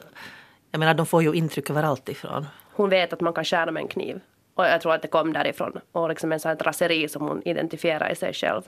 [0.70, 2.46] Jag menar de får ju intryck överallt ifrån.
[2.72, 4.20] Hon vet att man kan skära med en kniv.
[4.54, 5.80] Och jag tror att det kom därifrån.
[5.92, 8.62] Och liksom en sån här raseri som hon identifierar i sig själv.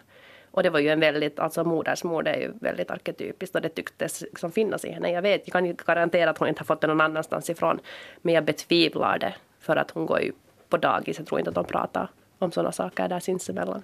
[0.51, 4.21] Och det var ju en väldigt, alltså modersmord är ju väldigt arketypiskt och det tycktes
[4.21, 5.13] liksom finnas i henne.
[5.13, 7.81] Jag vet, jag kan inte garantera att hon inte har fått det någon annanstans ifrån.
[8.23, 9.35] Men jag betvivlar det.
[9.61, 10.33] För att hon går ju
[10.69, 12.09] på dagis, jag tror inte att de pratar
[12.43, 13.83] om sådana saker där sinsemellan.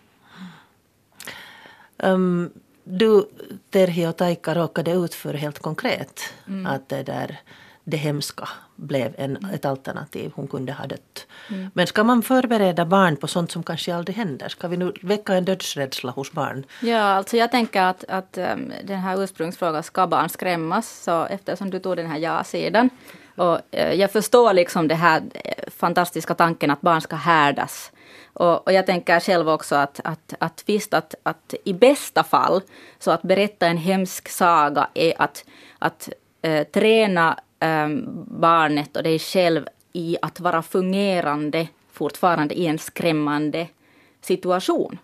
[1.98, 2.50] Um,
[2.84, 3.28] du,
[3.70, 6.66] Terhi och Taika råkade ut för helt konkret mm.
[6.66, 7.40] att det där
[7.88, 10.32] det hemska blev en, ett alternativ.
[10.34, 11.26] Hon kunde ha dött.
[11.50, 11.70] Mm.
[11.74, 14.48] Men ska man förbereda barn på sånt som kanske aldrig händer?
[14.48, 16.64] Ska vi nu väcka en dödsrädsla hos barn?
[16.82, 21.02] Ja, alltså jag tänker att, att um, den här ursprungsfrågan, ska barn skrämmas?
[21.02, 22.90] Så eftersom du tog den här ja-sidan.
[23.36, 27.92] Och uh, jag förstår liksom den här eh, fantastiska tanken att barn ska härdas.
[28.38, 32.60] Och, och, jag tänker själv också att, att, att visst att, att i bästa fall
[32.98, 35.44] så att berätta en hemsk saga är att,
[35.78, 36.08] att
[36.42, 37.88] äh, träna äh,
[38.30, 43.68] barnet och dig själv i att vara fungerande fortfarande i en skrämmande
[44.20, 44.98] situation.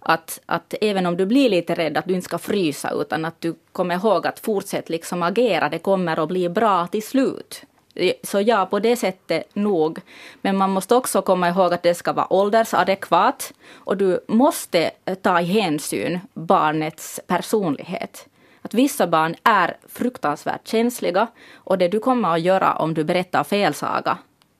[0.00, 3.40] Att, att även om du blir lite rädd, att du inte ska frysa utan att
[3.40, 7.64] du kommer ihåg att fortsätt liksom agera, det kommer att bli bra till slut.
[7.94, 10.00] Eh, så ja, på det sättet nog.
[10.40, 15.14] Men man måste också komma ihåg att det ska vara åldersadekvat och du måste eh,
[15.14, 18.28] ta i hänsyn barnets personlighet.
[18.62, 23.44] Att vissa barn är fruktansvärt känsliga och det du kommer att göra om du berättar
[23.44, 24.18] fel saga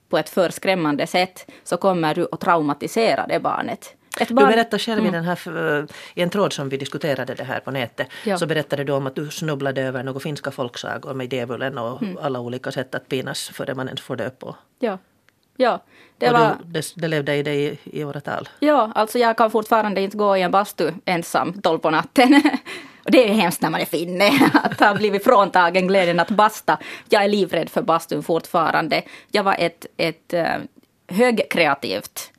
[0.09, 3.95] på ett för skrämmande sätt så kommer du att traumatisera det barnet.
[4.27, 5.13] Du berättade själv mm.
[5.13, 8.07] i, den här, i en tråd som vi diskuterade det här på nätet.
[8.23, 8.37] Ja.
[8.37, 12.17] Så berättade du om att du snubblade över några finska folksagor med djävulen och mm.
[12.21, 14.55] alla olika sätt att pinas före man ens får dö på.
[14.79, 14.97] Ja.
[15.55, 15.83] Ja,
[16.17, 16.57] det, och var...
[16.63, 18.49] du, det, det levde i dig i, i åratal?
[18.59, 22.41] Ja, alltså jag kan fortfarande inte gå i en bastu ensam tolv på natten.
[23.05, 26.77] Och det är hemskt när man är finne, att ha blivit fråntagen glädjen att basta.
[27.09, 29.01] Jag är livrädd för bastun fortfarande.
[29.31, 30.45] Jag var ett, ett uh,
[31.07, 32.32] högkreativt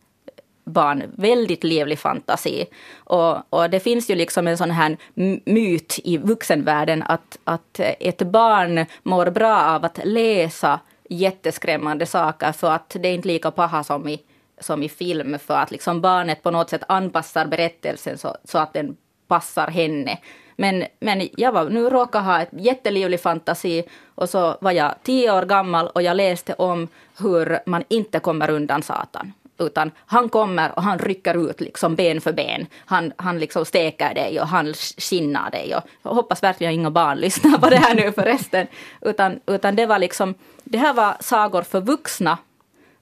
[0.64, 2.66] barn, väldigt livlig fantasi.
[2.96, 4.96] Och, och, det finns ju liksom en sån här
[5.44, 12.70] myt i vuxenvärlden att, att ett barn mår bra av att läsa jätteskrämmande saker för
[12.70, 14.20] att det är inte lika paha som i,
[14.61, 18.72] som i film för att liksom barnet på något sätt anpassar berättelsen så, så att
[18.72, 18.96] den
[19.29, 20.18] passar henne.
[20.57, 25.33] Men, men jag var, nu råkar ha ett jättelivlig fantasi och så var jag tio
[25.33, 29.33] år gammal och jag läste om hur man inte kommer undan Satan.
[29.59, 32.67] Utan han kommer och han rycker ut liksom ben för ben.
[32.87, 35.75] Han, han liksom steker dig och han skinnar dig.
[35.77, 38.67] Och jag hoppas verkligen inga barn lyssnar på det här nu förresten.
[39.01, 42.38] Utan, utan det var liksom, det här var sagor för vuxna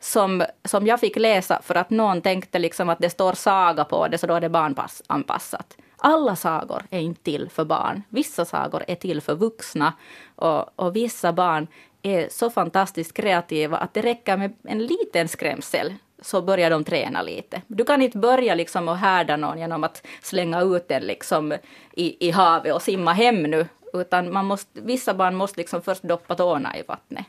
[0.01, 4.09] som, som jag fick läsa för att någon tänkte liksom att det står saga på
[4.09, 8.03] det så då är det barnanpassat alla sagor är inte till för barn.
[8.09, 9.93] Vissa sagor är till för vuxna
[10.37, 11.67] och, och vissa barn
[12.03, 17.23] är så fantastiskt kreativa att det räcker med en liten skrämsel så börjar de träna
[17.23, 17.63] lite.
[17.67, 21.53] Du kan inte börja liksom att härda någon genom att slänga ut den liksom
[21.93, 26.03] i, i havet och simma hem nu, utan man måste, vissa barn måste liksom först
[26.03, 27.27] doppa tårna i vattnet.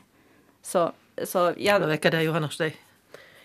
[0.62, 0.92] Så,
[1.24, 1.80] så jag...
[1.80, 2.76] Vad väcker det Johanna hos dig?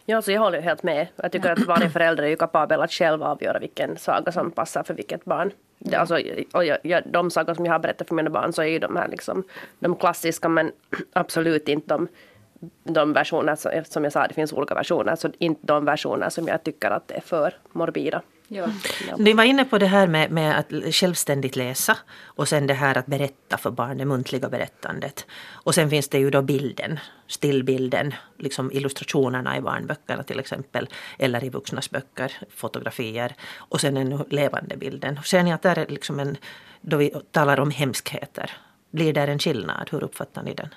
[0.05, 1.07] Ja, så jag håller helt med.
[1.15, 4.83] Jag tycker att varje förälder är ju kapabel att själv avgöra vilken saga som passar
[4.83, 5.51] för vilket barn.
[5.79, 6.19] Det, alltså,
[6.53, 8.79] och jag, jag, de sagor som jag har berättat för mina barn så är ju
[8.79, 9.43] de här liksom,
[9.79, 10.71] de klassiska men
[11.13, 12.07] absolut inte de,
[12.83, 16.63] de versioner, som jag sa, det finns olika versioner, så inte de versioner som jag
[16.63, 18.21] tycker att är för morbida.
[18.51, 18.67] Ja.
[19.17, 22.97] Ni var inne på det här med, med, att självständigt läsa och sen det här
[22.97, 25.25] att berätta för barn, det muntliga berättandet.
[25.51, 31.43] Och sen finns det ju då bilden, stillbilden, liksom illustrationerna i barnböckerna till exempel, eller
[31.43, 33.35] i vuxnas böcker, fotografier.
[33.57, 35.19] Och sen den levande bilden.
[35.23, 36.37] Ser ni att det är liksom en,
[36.81, 38.51] då vi talar om hemskheter,
[38.91, 39.89] blir det en skillnad?
[39.91, 40.69] Hur uppfattar ni den?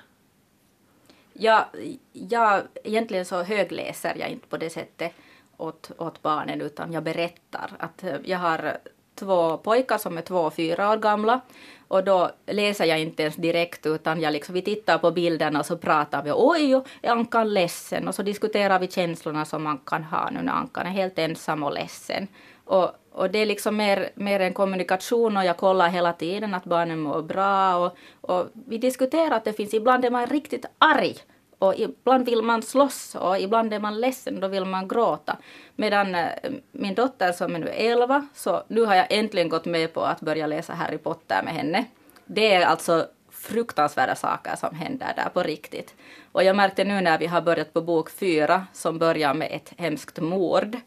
[1.33, 1.65] Jag,
[2.11, 5.11] jag, egentligen så högläser jag inte på det sättet
[5.57, 7.71] åt, åt barnen utan jag berättar.
[7.79, 8.77] Att eh, jag har
[9.15, 11.41] två pojkar som är två och fyra år gamla
[11.87, 15.65] och då läser jag inte ens direkt utan jag liksom, vi tittar på bilderna och
[15.65, 18.07] så pratar vi oj, är Ankan ledsen?
[18.07, 21.63] Och så diskuterar vi känslorna som man kan ha nu när Ankan är helt ensam
[21.63, 22.27] och ledsen.
[22.65, 26.63] Och, och det är liksom mer, mer en kommunikation och jag kollar hela tiden att
[26.63, 31.15] barnen mår bra och, och vi diskuterar att det finns, ibland är man riktigt arg
[31.59, 35.37] och ibland vill man slåss och ibland är man ledsen, då vill man gråta.
[35.75, 36.29] Medan eh,
[36.71, 40.21] min dotter som är nu 11, så nu har jag äntligen gått med på att
[40.21, 41.85] börja läsa Harry Potter med henne.
[42.25, 45.95] Det är alltså fruktansvärda saker som händer där på riktigt.
[46.31, 49.73] Och jag märkte nu när vi har börjat på bok fyra som börjar med ett
[49.77, 50.77] hemskt mord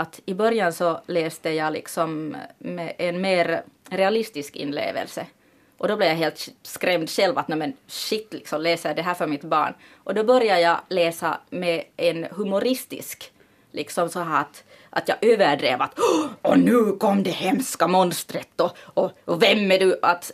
[0.00, 5.26] att i början så läste jag liksom med en mer realistisk inlevelse.
[5.78, 9.14] Och då blev jag helt skrämd själv att men shit, liksom, läser jag det här
[9.14, 9.74] för mitt barn?
[10.04, 13.32] Och då började jag läsa med en humoristisk,
[13.72, 15.98] liksom så här att, att jag överdrev att
[16.42, 19.98] och nu kom det hemska monstret och, och, och vem är du?
[20.02, 20.32] Att,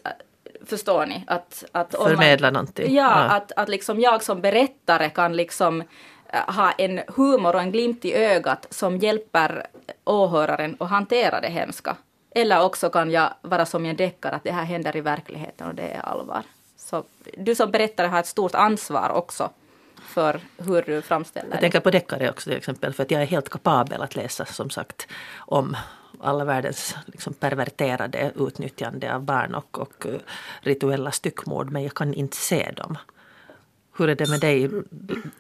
[0.67, 1.25] förstår ni?
[1.27, 2.95] Att, att Förmedla någonting.
[2.95, 5.83] Ja, ja, Att, att liksom jag som berättare kan liksom
[6.33, 9.67] ha en humor och en glimt i ögat som hjälper
[10.05, 11.97] åhöraren att hantera det hemska.
[12.35, 15.75] Eller också kan jag vara som en deckare, att det här händer i verkligheten och
[15.75, 16.43] det är allvar.
[16.77, 17.05] Så
[17.37, 19.51] du som berättare har ett stort ansvar också
[20.03, 23.27] för hur du framställer Jag tänker på deckare också till exempel för att jag är
[23.27, 25.77] helt kapabel att läsa som sagt om
[26.21, 30.15] alla världens liksom, perverterade utnyttjande av barn och, och uh,
[30.61, 32.99] rituella styckmord men jag kan inte se dem.
[33.99, 34.71] Hur är det med dig?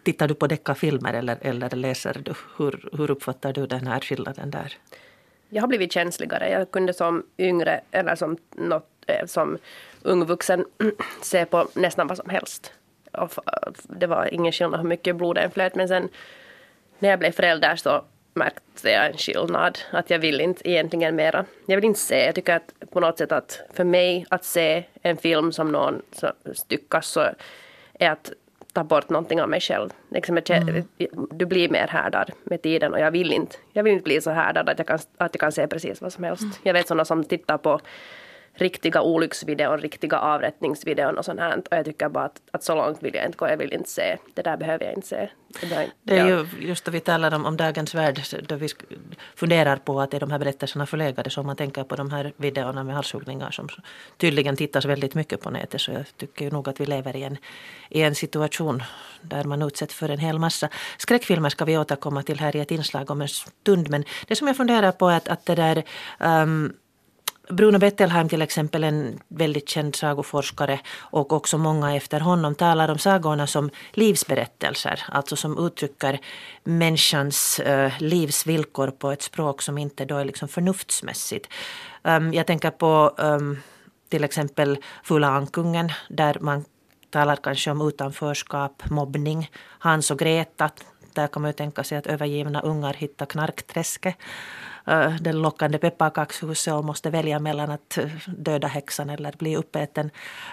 [0.02, 2.34] Tittar du på deckarfilmer eller, eller läser du?
[2.56, 4.76] Hur, hur uppfattar du den här skillnaden där?
[5.48, 6.50] Jag har blivit känsligare.
[6.50, 9.58] Jag kunde som yngre eller som, något, eh, som
[10.02, 10.64] ung vuxen
[11.22, 12.72] se på nästan vad som helst.
[13.12, 13.32] Och
[13.82, 16.08] det var ingen skillnad hur mycket blod det flöt men sen
[16.98, 19.78] när jag blev förälder så märkte jag en skillnad.
[19.90, 21.44] Att jag vill inte egentligen mera.
[21.66, 22.24] Jag vill inte se.
[22.26, 26.02] Jag tycker att på något sätt att för mig att se en film som någon
[26.54, 27.28] styckas så
[27.94, 28.32] är att
[28.76, 29.90] ta bort någonting av mig själv.
[30.10, 30.84] Liksom mm.
[31.30, 34.30] Du blir mer härdad med tiden och jag vill inte, jag vill inte bli så
[34.30, 36.42] härdad att jag kan, att jag kan se precis vad som helst.
[36.42, 36.54] Mm.
[36.62, 37.80] Jag vet sådana som tittar på
[38.56, 41.58] riktiga olycksvideon, riktiga avrättningsvideon och sånt här.
[41.58, 43.90] Och jag tycker bara att, att så långt vill jag inte gå, jag vill inte
[43.90, 44.16] se.
[44.34, 45.28] Det där behöver jag inte se.
[45.60, 48.68] Det, där, det är ju just då vi talar om, om dagens värld, då vi
[49.34, 51.30] funderar på att är de här berättelserna förlegade.
[51.30, 53.68] Så om man tänker på de här videorna med halshuggningar som
[54.16, 55.80] tydligen tittas väldigt mycket på nätet.
[55.80, 57.36] Så jag tycker nog att vi lever i en,
[57.88, 58.82] i en situation
[59.22, 60.68] där man utsätts för en hel massa.
[60.98, 63.90] Skräckfilmer ska vi återkomma till här i ett inslag om en stund.
[63.90, 65.82] Men det som jag funderar på är att, att det där
[66.18, 66.72] um,
[67.48, 72.98] Bruno Bettelheim till exempel, en väldigt känd sagoforskare och också många efter honom talar om
[72.98, 76.20] sagorna som livsberättelser, alltså som uttrycker
[76.64, 81.48] människans uh, livsvillkor på ett språk som inte då är liksom förnuftsmässigt.
[82.02, 83.58] Um, jag tänker på um,
[84.08, 86.64] till exempel Fula Ankungen där man
[87.10, 90.70] talar kanske om utanförskap, mobbning, Hans och Greta.
[91.16, 94.16] Där kan man ju tänka sig att övergivna ungar hittar knarkträsket.
[94.84, 99.56] Det eh, den lockande pepparkakshuset och måste välja mellan att eh, döda häxan eller bli
[99.56, 100.10] uppäten.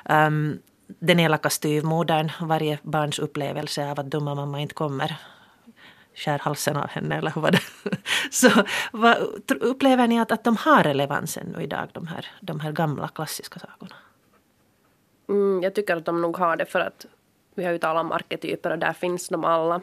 [0.10, 5.18] Um, den elaka styvmodern, varje barns upplevelse av att dumma mamma inte kommer
[6.16, 7.62] skär halsen av henne eller hur var det?
[8.32, 8.50] Så
[8.92, 9.18] vad,
[9.60, 13.60] upplever ni att, att de har relevans ännu idag, de här, de här gamla klassiska
[13.60, 13.96] sagorna?
[15.30, 17.06] Mm, jag tycker att de nog har det för att
[17.56, 19.82] vi har ju talat om arketyper och där finns de alla.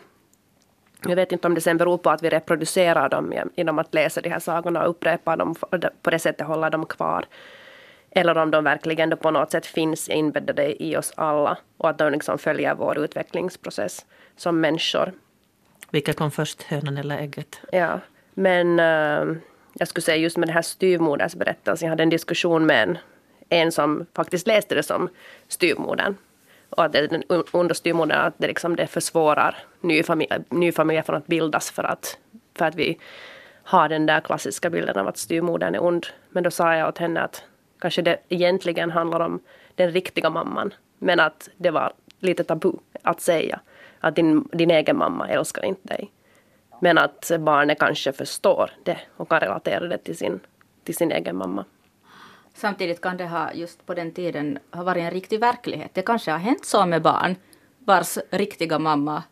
[1.09, 4.21] Jag vet inte om det sen beror på att vi reproducerar dem genom att läsa
[4.21, 7.25] de här sagorna och upprepa dem och på det sättet hålla dem kvar.
[8.11, 12.13] Eller om de verkligen på något sätt finns inbäddade i oss alla och att de
[12.13, 15.13] liksom följer vår utvecklingsprocess som människor.
[15.91, 17.61] Vilka kom först, hönan eller ägget?
[17.73, 18.01] Ja,
[18.35, 19.37] men uh,
[19.73, 22.99] jag skulle säga just med den här styvmodersberättelsen, jag hade en diskussion med en,
[23.49, 25.09] en som faktiskt läste det som
[25.49, 26.15] styvmodern
[26.71, 31.17] och att det är den onda styrmodellen, att det, liksom, det försvårar nyfamiljer, nyfamiljer från
[31.17, 32.19] att bildas för att,
[32.55, 32.99] för att vi
[33.63, 36.07] har den där klassiska bilden av att styrmodern är ond.
[36.29, 37.45] Men då sa jag åt henne att
[37.79, 39.41] kanske det egentligen handlar om
[39.75, 40.75] den riktiga mamman.
[40.99, 43.61] Men att det var lite tabu att säga
[44.01, 46.11] att din, din egen mamma älskar inte dig.
[46.81, 50.41] Men att barnet kanske förstår det och kan relatera det till sin,
[50.85, 51.65] till sin egen mamma.
[52.55, 55.91] Samtidigt kan det ha just på den tiden ha varit en riktig verklighet.
[55.95, 57.37] Det kanske har hänt så med barn
[57.79, 59.23] vars riktiga mamma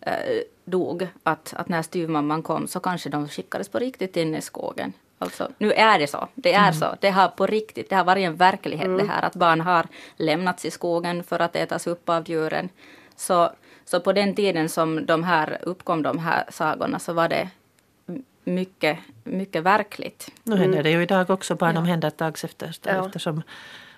[0.00, 4.40] eh, dog att, att när styvmamman kom så kanske de skickades på riktigt in i
[4.40, 4.92] skogen.
[5.18, 6.28] Alltså, nu är det så.
[6.34, 6.74] Det är mm.
[6.74, 6.96] så.
[7.00, 8.98] Det har på riktigt, det har varit en verklighet mm.
[8.98, 9.86] det här att barn har
[10.16, 12.68] lämnats i skogen för att ätas upp av djuren.
[13.16, 13.50] Så,
[13.84, 17.48] så på den tiden som de här uppkom, de här sagorna, så var det
[18.48, 20.32] mycket, mycket verkligt.
[20.42, 20.82] Nu händer mm.
[20.82, 21.54] det ju idag också.
[21.54, 21.80] Barn ja.
[21.80, 23.06] omhändertags efter, ja.
[23.06, 23.42] eftersom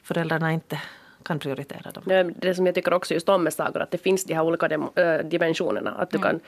[0.02, 0.78] föräldrarna inte
[1.22, 2.02] kan prioritera dem.
[2.06, 4.42] Det, det som jag tycker också just om med sagor, att det finns de här
[4.42, 5.90] olika äh, dimensionerna.
[5.90, 6.28] Att du, mm.
[6.28, 6.40] kan,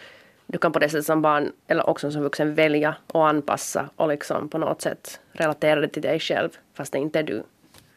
[0.47, 4.09] du kan på det sättet som barn eller också som vuxen välja och anpassa och
[4.09, 7.43] liksom på något sätt relatera det till dig själv fast det inte är du.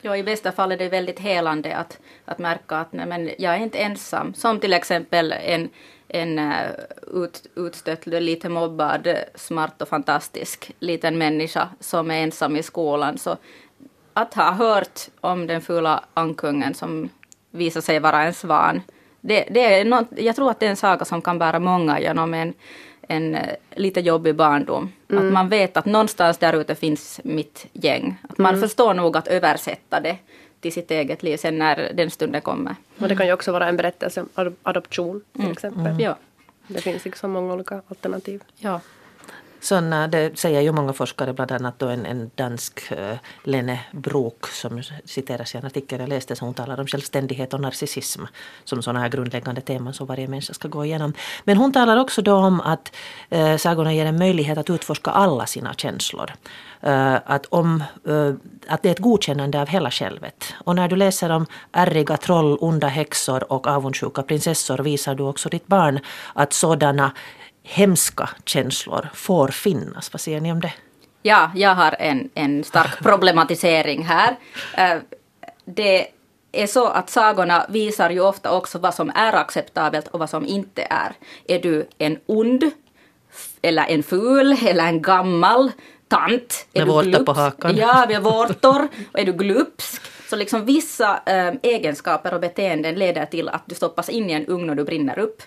[0.01, 3.53] Ja, i bästa fall är det väldigt helande att, att märka att nej, men jag
[3.53, 4.33] är inte ensam.
[4.33, 5.69] Som till exempel en,
[6.07, 6.69] en uh,
[7.13, 13.17] ut, utstött, lite mobbad, smart och fantastisk liten människa som är ensam i skolan.
[13.17, 13.37] Så
[14.13, 17.09] att ha hört om den fula ankungen som
[17.51, 18.81] visar sig vara en svan,
[19.21, 21.99] det, det är något, jag tror att det är en saga som kan bära många
[21.99, 22.53] genom en,
[23.01, 23.41] en uh,
[23.75, 24.91] lite jobbig barndom.
[25.09, 25.27] Mm.
[25.27, 28.17] Att man vet att någonstans där ute finns mitt gäng.
[28.29, 28.61] Att man mm.
[28.61, 30.17] förstår nog att översätta det
[30.65, 32.75] till sitt eget liv sen när den stunden kommer.
[32.99, 35.51] Och det kan ju också vara en berättelse om adoption till mm.
[35.51, 35.85] exempel.
[35.85, 35.99] Mm.
[35.99, 36.17] Ja.
[36.67, 38.43] Det finns liksom många olika alternativ.
[38.57, 38.81] Ja
[39.65, 43.79] sådana, eh, det säger ju många forskare, bland annat då en, en dansk uh, Lene
[43.91, 48.21] Brok som citeras i en artikel jag läste, så hon talar om självständighet och narcissism
[48.63, 51.13] som sådana här grundläggande teman som varje människa ska gå igenom.
[51.43, 52.91] Men hon talar också då om att
[53.33, 56.31] uh, sagorna ger en möjlighet att utforska alla sina känslor.
[56.87, 58.33] Uh, att, om, uh,
[58.67, 60.53] att det är ett godkännande av hela självet.
[60.65, 65.49] Och när du läser om ärriga troll, onda häxor och avundsjuka prinsessor visar du också
[65.49, 65.99] ditt barn
[66.33, 67.11] att sådana
[67.65, 70.13] hemska känslor får finnas.
[70.13, 70.73] Vad säger ni om det?
[71.21, 74.35] Ja, jag har en, en stark problematisering här.
[74.77, 75.01] Uh,
[75.65, 76.07] det
[76.51, 80.45] är så att sagorna visar ju ofta också vad som är acceptabelt och vad som
[80.45, 81.13] inte är.
[81.47, 82.71] Är du en ond,
[83.61, 85.71] eller en ful, eller en gammal
[86.07, 86.67] tant.
[86.73, 87.77] Med vårtor på hakan.
[87.77, 88.87] Ja, med vårtor.
[89.13, 90.01] Och är du glupsk.
[90.29, 94.45] Så liksom vissa äh, egenskaper och beteenden leder till att du stoppas in i en
[94.45, 95.43] ugn och du brinner upp.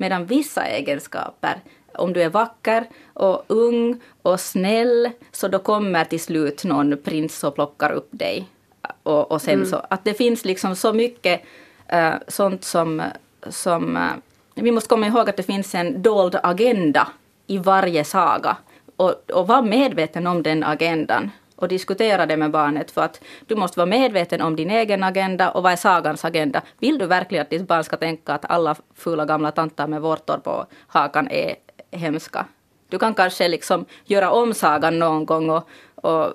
[0.00, 1.60] Medan vissa egenskaper,
[1.94, 7.44] om du är vacker och ung och snäll, så då kommer till slut någon prins
[7.44, 8.48] och plockar upp dig.
[9.02, 9.66] Och, och sen mm.
[9.66, 11.42] så, att det finns liksom så mycket
[11.86, 13.02] äh, sånt som,
[13.48, 14.02] som äh,
[14.54, 17.08] vi måste komma ihåg att det finns en dold agenda
[17.46, 18.56] i varje saga
[18.96, 23.56] och, och var medveten om den agendan och diskutera det med barnet för att du
[23.56, 26.62] måste vara medveten om din egen agenda och vad är sagans agenda.
[26.78, 30.38] Vill du verkligen att ditt barn ska tänka att alla fula gamla tanter med vårtor
[30.38, 31.54] på hakan är
[31.90, 32.46] hemska?
[32.88, 36.32] Du kan kanske liksom göra om sagan någon gång och, och,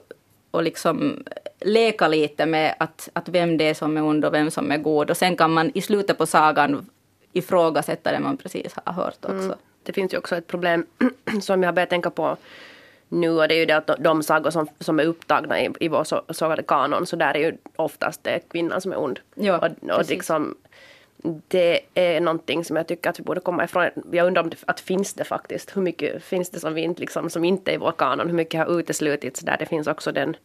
[0.51, 1.23] och liksom
[1.61, 4.77] leka lite med att, att vem det är som är ond och vem som är
[4.77, 6.89] god och sen kan man i slutet på sagan
[7.33, 9.43] ifrågasätta det man precis har hört också.
[9.43, 10.85] Mm det finns ju också ett problem
[11.41, 12.37] som jag har börjat tänka på
[13.13, 15.87] nu och det är ju det att de sagor som, som är upptagna i, i
[15.87, 19.19] vår så, så kallade kanon så där är ju oftast det kvinnan som är ond.
[19.35, 20.55] Ja, och, och liksom,
[21.47, 23.89] det är någonting som jag tycker att vi borde komma ifrån.
[24.11, 25.77] Jag undrar om det att finns det faktiskt.
[25.77, 28.27] Hur mycket finns det som, vi inte, liksom, som inte är i vår kanon?
[28.27, 29.57] Hur mycket har uteslutits där?
[29.57, 30.35] Det finns också den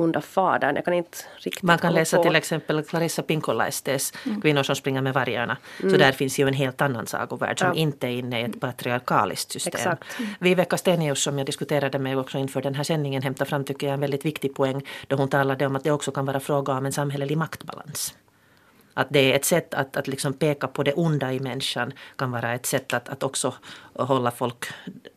[0.00, 0.76] onda fadern.
[0.76, 2.22] Jag kan inte riktigt Man kan läsa på.
[2.22, 4.40] till exempel Clarissa Pinkolaistes mm.
[4.40, 5.56] Kvinnor som springer med vargarna.
[5.80, 5.90] Mm.
[5.90, 7.74] Så där finns ju en helt annan sagovärld som ja.
[7.74, 9.72] inte är inne i ett patriarkaliskt system.
[9.74, 10.04] Exakt.
[10.38, 13.94] Viveka Stenius som jag diskuterade med också inför den här sändningen hämtar fram tycker jag
[13.94, 16.86] en väldigt viktig poäng då hon talade om att det också kan vara fråga om
[16.86, 18.14] en samhällelig maktbalans.
[18.94, 22.30] Att det är ett sätt att, att liksom peka på det onda i människan kan
[22.30, 23.54] vara ett sätt att, att också
[23.94, 24.66] hålla folk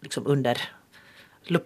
[0.02, 0.62] liksom under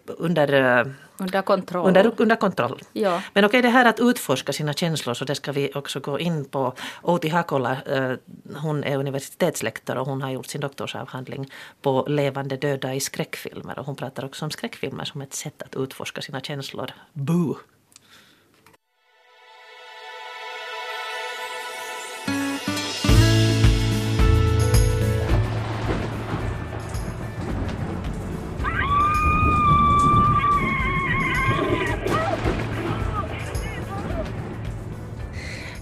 [0.08, 1.88] under, eh, under kontroll.
[1.88, 2.82] Under, under kontroll.
[2.94, 3.22] Ja.
[3.34, 6.46] Men okej, det här att utforska sina känslor, så det ska vi också gå in
[6.46, 6.74] på.
[7.02, 8.14] Outi Hakola, eh,
[8.56, 11.52] hon är universitetslektor och hon har gjort sin doktorsavhandling
[11.82, 13.80] på levande döda i skräckfilmer.
[13.80, 16.92] Och hon pratar också om skräckfilmer som ett sätt att utforska sina känslor.
[17.14, 17.58] Boo!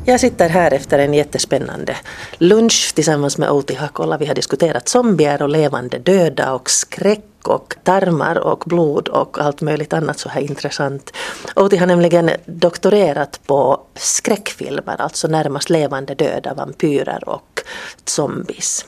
[0.07, 1.97] Jag sitter här efter en jättespännande
[2.37, 4.17] lunch tillsammans med Outi Hakola.
[4.17, 9.61] Vi har diskuterat zombier och levande döda och skräck och tarmar och blod och allt
[9.61, 11.11] möjligt annat så här intressant.
[11.55, 17.61] Outi har nämligen doktorerat på skräckfilmer, alltså närmast levande döda vampyrer och
[18.05, 18.85] zombies.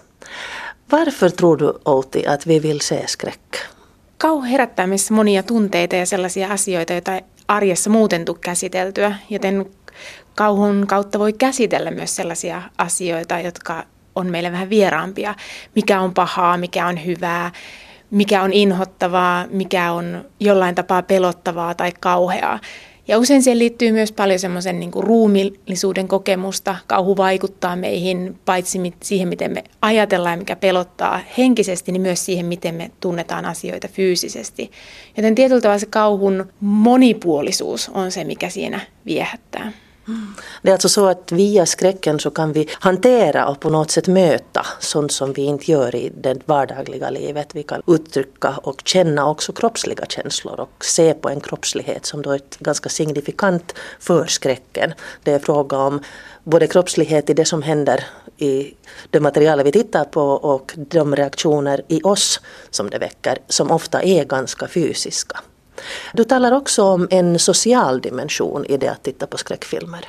[0.90, 3.56] Varför tror du Outi att vi vill se skräck?
[4.18, 9.66] Kauhu herättää meissä monia tunteita ja sellaisia asioita, joita arjessa muuten tuu käsiteltyä, joten
[10.38, 13.84] kauhun kautta voi käsitellä myös sellaisia asioita, jotka
[14.16, 15.36] on meille vähän vieraampia.
[15.76, 17.52] Mikä on pahaa, mikä on hyvää,
[18.12, 22.60] mikä on inhottavaa, mikä on jollain tapaa pelottavaa tai kauheaa.
[23.08, 26.76] Ja usein siihen liittyy myös paljon semmoisen niin ruumillisuuden kokemusta.
[26.88, 32.46] Kauhu vaikuttaa meihin paitsi siihen, miten me ajatellaan ja mikä pelottaa henkisesti, niin myös siihen,
[32.46, 34.72] miten me tunnetaan asioita fyysisesti.
[35.18, 39.72] Joten tietyllä tavalla se kauhun monipuolisuus on se, mikä siinä viehättää.
[40.62, 44.08] Det är alltså så att via skräcken så kan vi hantera och på något sätt
[44.08, 47.56] möta sånt som vi inte gör i det vardagliga livet.
[47.56, 52.32] Vi kan uttrycka och känna också kroppsliga känslor och se på en kroppslighet som då
[52.32, 54.94] är ganska signifikant för skräcken.
[55.24, 56.00] Det är fråga om
[56.44, 58.04] både kroppslighet i det som händer
[58.38, 58.74] i
[59.10, 64.02] det materialet vi tittar på och de reaktioner i oss som det väcker, som ofta
[64.02, 65.40] är ganska fysiska.
[66.14, 70.06] Du talar också om en social dimension i det att titta på skräckfilmer.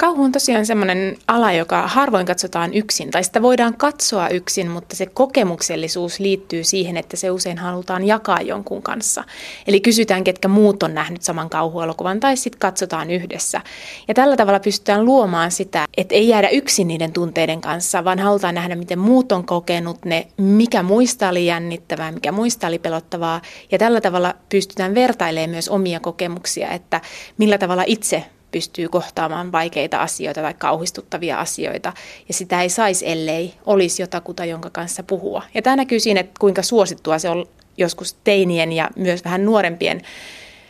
[0.00, 4.96] Kauhu on tosiaan semmoinen ala, joka harvoin katsotaan yksin, tai sitä voidaan katsoa yksin, mutta
[4.96, 9.24] se kokemuksellisuus liittyy siihen, että se usein halutaan jakaa jonkun kanssa.
[9.66, 13.60] Eli kysytään, ketkä muut on nähnyt saman kauhuelokuvan, tai sitten katsotaan yhdessä.
[14.08, 18.54] Ja tällä tavalla pystytään luomaan sitä, että ei jäädä yksin niiden tunteiden kanssa, vaan halutaan
[18.54, 23.42] nähdä, miten muut on kokenut ne, mikä muista oli jännittävää, mikä muista oli pelottavaa.
[23.72, 27.00] Ja tällä tavalla pystytään vertailemaan myös omia kokemuksia, että
[27.38, 31.92] millä tavalla itse pystyy kohtaamaan vaikeita asioita tai kauhistuttavia asioita.
[32.28, 35.42] Ja sitä ei saisi, ellei olisi jotakuta, jonka kanssa puhua.
[35.54, 37.46] Ja tämä näkyy siinä, että kuinka suosittua se on
[37.76, 40.02] joskus teinien ja myös vähän nuorempien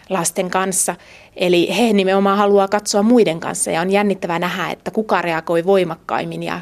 [0.09, 0.95] lasten kanssa.
[1.37, 6.43] Eli he nimenomaan haluaa katsoa muiden kanssa ja on jännittävää nähdä, että kuka reagoi voimakkaimmin
[6.43, 6.61] ja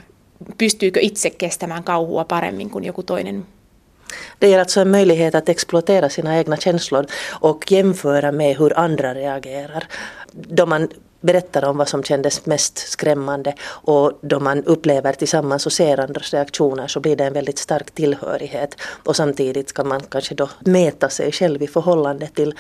[0.59, 3.47] pystyykö itse kestämään kauhua paremmin kuin joku toinen
[4.41, 7.07] Det ger alltså en möjlighet att exploatera sina egna känslor
[7.41, 9.85] och jämföra med hur andra reagerar.
[10.33, 10.89] Då man
[11.21, 16.35] berättar om vad som kändes mest skrämmande och då man upplever tillsammans och ser andras
[16.35, 21.09] reaktioner så blir det en väldigt stark tillhörighet och samtidigt kan man kanske då mäta
[21.09, 22.55] sig själv i förhållande till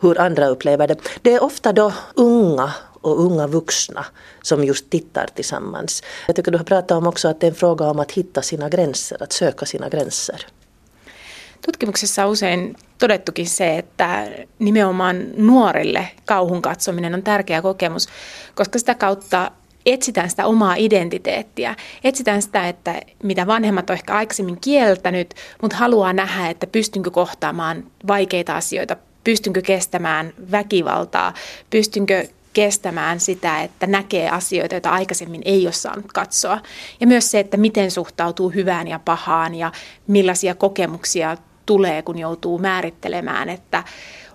[0.00, 0.96] hur andra upplever det.
[1.22, 4.06] Det är ofta då unga och unga vuxna
[4.42, 6.02] som just tittar tillsammans.
[6.26, 8.42] Jag tycker du har pratat om också att det är en fråga om att hitta
[8.42, 10.46] sina gränser, att söka sina gränser.
[11.66, 18.08] Tutkimuksessa on usein todettukin se, että nimenomaan nuorille kauhun katsominen on tärkeä kokemus,
[18.54, 19.50] koska sitä kautta
[19.86, 21.76] etsitään sitä omaa identiteettiä.
[22.04, 27.84] Etsitään sitä, että mitä vanhemmat on ehkä aikaisemmin kieltänyt, mutta haluaa nähdä, että pystynkö kohtaamaan
[28.06, 31.34] vaikeita asioita, pystynkö kestämään väkivaltaa,
[31.70, 36.60] pystynkö kestämään sitä, että näkee asioita, joita aikaisemmin ei ole saanut katsoa.
[37.00, 39.72] Ja myös se, että miten suhtautuu hyvään ja pahaan ja
[40.06, 41.36] millaisia kokemuksia
[41.70, 43.84] tulee, kun joutuu määrittelemään, että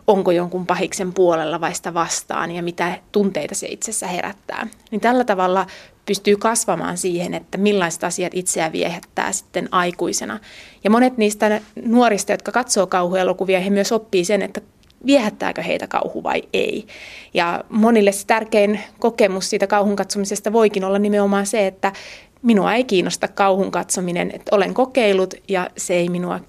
[0.08, 4.68] onko jonkun pahiksen puolella vai sitä vastaan ja mitä tunteita se itsessä herättää.
[4.92, 5.66] Niin tällä tavalla
[6.06, 10.40] pystyy kasvamaan siihen, että millaiset asiat itseä viehättää sitten aikuisena.
[10.84, 14.62] Ja monet niistä nuorista, jotka katsoo kauhuelokuvia, he myös oppii sen, että
[15.06, 16.88] viehättääkö heitä kauhu vai ei.
[17.34, 21.92] Ja monille se tärkein kokemus siitä kauhun katsomisesta voikin olla nimenomaan se, että
[22.42, 26.40] minua ei kiinnosta kauhun katsominen, että olen kokeillut ja se ei minua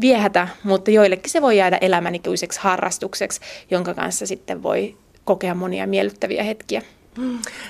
[0.00, 3.40] viehätä, mutta joillekin se voi jäädä elämänikuiseksi harrastukseksi,
[3.70, 6.82] jonka kanssa sitten voi kokea monia miellyttäviä hetkiä.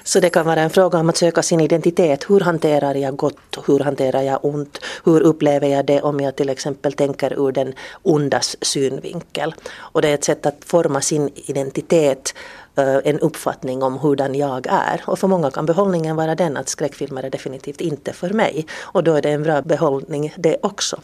[0.05, 2.29] Så det kan vara en fråga om att söka sin identitet.
[2.29, 3.59] Hur hanterar jag gott?
[3.69, 4.79] Hur hanterar jag ont?
[5.07, 9.55] Hur upplever jag det om jag till exempel tänker ur den ondas synvinkel?
[9.93, 12.35] Och det är ett sätt att forma sin identitet
[12.77, 15.03] Eh, en uppfattning om hurdan jag är.
[15.07, 18.67] Och för många kan behållningen vara den att skräckfilmer är definitivt inte för mig.
[18.81, 21.01] Och då är det en bra behållning det också.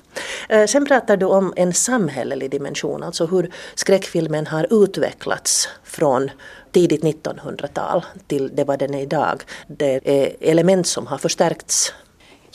[0.48, 6.30] Eh, sen pratar du om en samhällelig dimension, alltså hur skräckfilmen har utvecklats från
[6.72, 9.42] tidigt 1900-tal till det vad den är idag.
[9.66, 11.92] Det är element som har förstärkts.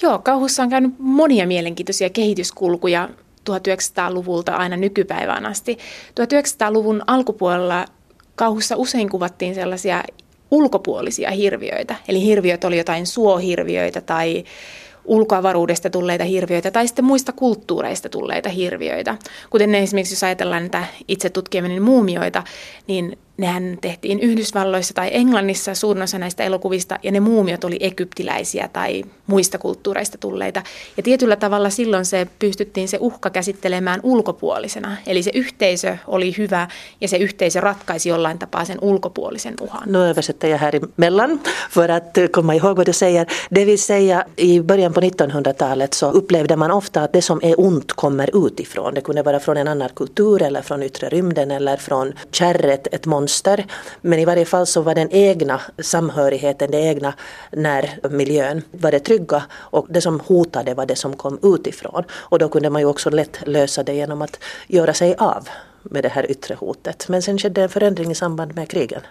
[0.02, 3.10] Joo, kauhussa on käynyt monia mielenkiintoisia kehityskulkuja
[3.50, 5.78] 1900-luvulta aina nykypäivään asti.
[6.20, 7.86] 1900-luvun alkupuolella
[8.36, 10.04] kauhussa usein kuvattiin sellaisia
[10.52, 11.96] ulkopuolisia hirviöitä.
[12.08, 14.44] Eli hirviöt oli jotain suohirviöitä tai
[15.06, 19.18] ulkoavaruudesta tulleita hirviöitä tai sitten muista kulttuureista tulleita hirviöitä.
[19.50, 22.44] Kuten esimerkiksi jos ajatellaan näitä itse tutkiaminen muumioita,
[22.88, 28.70] niin nehän tehtiin Yhdysvalloissa tai Englannissa suurin osa näistä elokuvista, ja ne muumiot oli egyptiläisiä
[28.74, 30.62] tai muista kulttuureista tulleita.
[30.98, 34.98] Ja tietyllä tavalla silloin se pystyttiin se uhka käsittelemään ulkopuolisena.
[35.08, 36.68] Eli se yhteisö oli hyvä,
[37.02, 39.84] ja se yhteisö ratkaisi jollain tapaa sen ulkopuolisen uhan.
[39.86, 43.26] Nu översätter jag här emellan för att komma ihåg vad du säger.
[43.52, 47.60] Det vill säga, i början på 1900-talet så upplevde man ofta att det som är
[47.60, 48.94] ont kommer utifrån.
[48.94, 53.06] Det kunde vara från en annan kultur eller från yttre rymden eller från kärret, ett
[53.06, 53.66] monster monster.
[54.02, 57.14] Men i varje fall så var den egna samhörigheten, den egna
[57.52, 62.04] närmiljön var det trygga och det som hotade var det som kom utifrån.
[62.32, 65.48] Och då kunde man ju också lätt lösa det genom att göra sig av
[65.84, 67.10] med det här yttre hotet.
[67.10, 69.02] Men sen skedde en förändring i samband med krigen.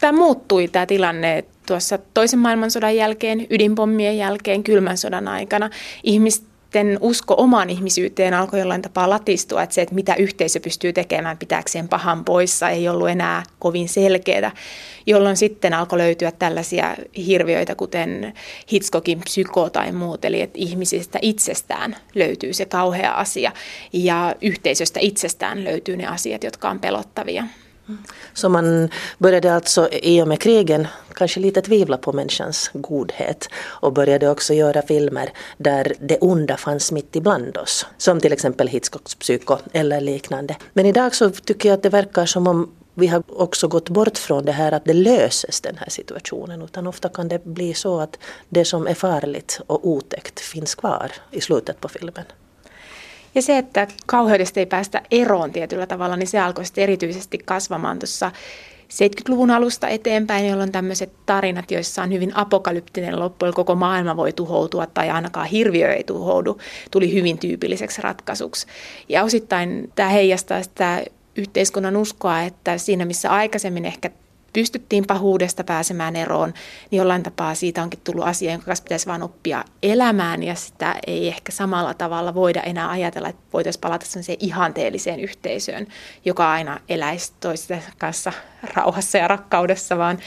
[0.00, 5.70] Tämä muuttui tämä tilanne tuossa toisen maailmansodan jälkeen, ydinpommien jälkeen, kylmän sodan aikana.
[6.02, 10.92] Ihmiset sitten usko omaan ihmisyyteen alkoi jollain tapaa latistua, että se, että mitä yhteisö pystyy
[10.92, 14.52] tekemään pitääkseen pahan poissa, ei ollut enää kovin selkeää,
[15.06, 16.96] jolloin sitten alkoi löytyä tällaisia
[17.26, 18.34] hirviöitä, kuten
[18.72, 23.52] Hitchcockin psyko tai muut, eli että ihmisistä itsestään löytyy se kauhea asia
[23.92, 27.44] ja yhteisöstä itsestään löytyy ne asiat, jotka on pelottavia.
[28.34, 33.92] Så man började alltså i och med krigen kanske lite tvivla på människans godhet och
[33.92, 37.86] började också göra filmer där det onda fanns mitt ibland oss.
[37.98, 40.56] Som till exempel Hitchcocks Psyko eller liknande.
[40.72, 44.18] Men idag så tycker jag att det verkar som om vi har också gått bort
[44.18, 48.00] från det här att det löses den här situationen utan ofta kan det bli så
[48.00, 48.18] att
[48.48, 52.24] det som är farligt och otäckt finns kvar i slutet på filmen.
[53.36, 57.98] Ja se, että kauheudesta ei päästä eroon tietyllä tavalla, niin se alkoi sitten erityisesti kasvamaan
[57.98, 58.30] tuossa
[58.92, 64.86] 70-luvun alusta eteenpäin, jolloin tämmöiset tarinat, joissa on hyvin apokalyptinen loppu, koko maailma voi tuhoutua
[64.86, 66.58] tai ainakaan hirviö ei tuhoudu,
[66.90, 68.66] tuli hyvin tyypilliseksi ratkaisuksi.
[69.08, 71.04] Ja osittain tämä heijastaa sitä
[71.36, 74.10] yhteiskunnan uskoa, että siinä missä aikaisemmin ehkä
[74.56, 76.54] pystyttiin pahuudesta pääsemään eroon,
[76.90, 80.94] niin jollain tapaa siitä onkin tullut asia, jonka kanssa pitäisi vain oppia elämään ja sitä
[81.06, 85.86] ei ehkä samalla tavalla voida enää ajatella, että voitaisiin palata sellaiseen ihanteelliseen yhteisöön,
[86.24, 88.32] joka aina eläisi toisten kanssa
[88.74, 90.18] rauhassa ja rakkaudessa, vaan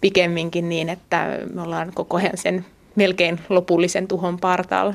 [0.00, 2.66] pikemminkin niin, että me ollaan koko ajan sen
[2.96, 4.94] melkein lopullisen tuhon partaalla.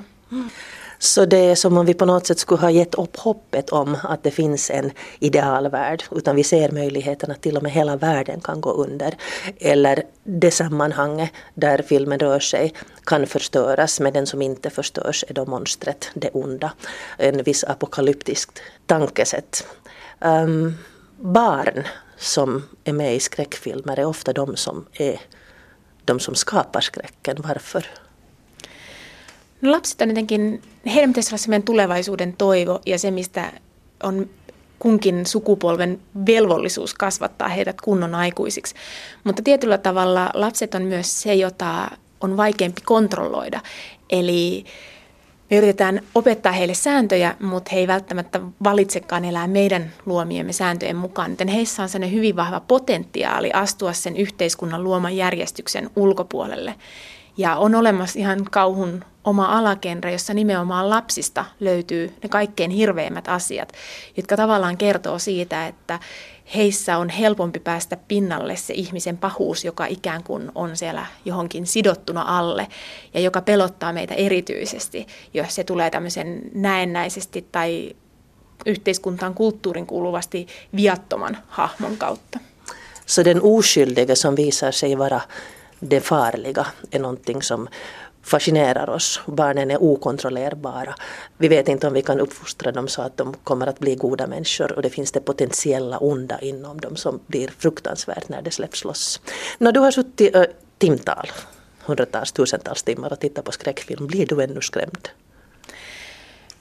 [1.03, 3.97] Så det är som om vi på något sätt skulle ha gett upp hoppet om
[4.03, 6.03] att det finns en idealvärld.
[6.11, 9.13] Utan vi ser möjligheten att till och med hela världen kan gå under.
[9.59, 12.73] Eller det sammanhanget där filmen rör sig
[13.03, 16.73] kan förstöras men den som inte förstörs är då monstret, det onda.
[17.17, 19.67] En viss apokalyptiskt tankesätt.
[20.19, 20.77] Um,
[21.17, 21.83] barn
[22.17, 25.21] som är med i skräckfilmer är ofta de som är
[26.05, 27.37] de som skapar skräcken.
[27.39, 27.87] Varför?
[29.61, 33.51] No lapset on jotenkin, heidän pitäisi olla sellainen tulevaisuuden toivo ja se, mistä
[34.03, 34.29] on
[34.79, 38.75] kunkin sukupolven velvollisuus kasvattaa heidät kunnon aikuisiksi.
[39.23, 41.91] Mutta tietyllä tavalla lapset on myös se, jota
[42.21, 43.61] on vaikeampi kontrolloida.
[44.09, 44.65] Eli
[45.49, 51.31] me yritetään opettaa heille sääntöjä, mutta he ei välttämättä valitsekaan elää meidän luomiemme sääntöjen mukaan.
[51.31, 56.75] Joten heissä on sellainen hyvin vahva potentiaali astua sen yhteiskunnan luoman järjestyksen ulkopuolelle.
[57.37, 63.73] Ja on olemassa ihan kauhun oma alagenre, jossa nimenomaan lapsista löytyy ne kaikkein hirveimmät asiat,
[64.17, 65.99] jotka tavallaan kertoo siitä, että
[66.55, 72.37] heissä on helpompi päästä pinnalle se ihmisen pahuus, joka ikään kuin on siellä johonkin sidottuna
[72.37, 72.67] alle
[73.13, 77.95] ja joka pelottaa meitä erityisesti, jos se tulee tämmöisen näennäisesti tai
[78.65, 82.39] yhteiskuntaan kulttuurin kuuluvasti viattoman hahmon kautta.
[83.05, 85.21] Så den oskyldige som visar sig vara
[85.81, 87.67] det farliga är någonting som
[88.23, 89.21] fascinerar oss.
[89.25, 90.95] Barnen är okontrollerbara.
[91.37, 94.27] Vi vet inte om vi kan uppfostra dem så att de kommer att bli goda
[94.27, 98.83] människor och det finns det potentiella onda inom dem som blir fruktansvärt när det släpps
[98.83, 99.21] loss.
[99.57, 100.43] När du har suttit äh,
[100.77, 101.31] timtal,
[101.85, 105.09] hundratals, tusentals timmar och tittat på skräckfilm, blir du ännu skrämd?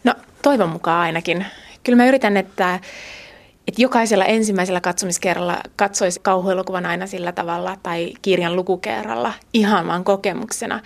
[0.02, 1.46] No toivon mukaan ainakin.
[1.82, 2.80] Kyllä mä yritän, että
[3.68, 10.80] että jokaisella ensimmäisellä katsomiskerralla katsoisi kauhuelokuvan aina sillä tavalla tai kirjan lukukerralla ihan vaan kokemuksena.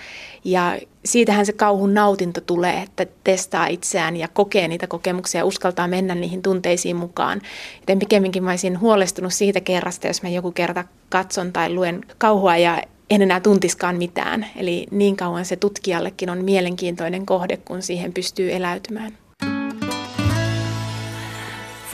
[0.44, 5.88] Ja siitähän se kauhun nautinto tulee, että testaa itseään ja kokee niitä kokemuksia ja uskaltaa
[5.88, 7.40] mennä niihin tunteisiin mukaan.
[7.80, 12.56] Joten pikemminkin mä olisin huolestunut siitä kerrasta, jos mä joku kerta katson tai luen kauhua
[12.56, 14.46] ja en enää tuntiskaan mitään.
[14.56, 19.23] Eli niin kauan se tutkijallekin on mielenkiintoinen kohde, kun siihen pystyy eläytymään.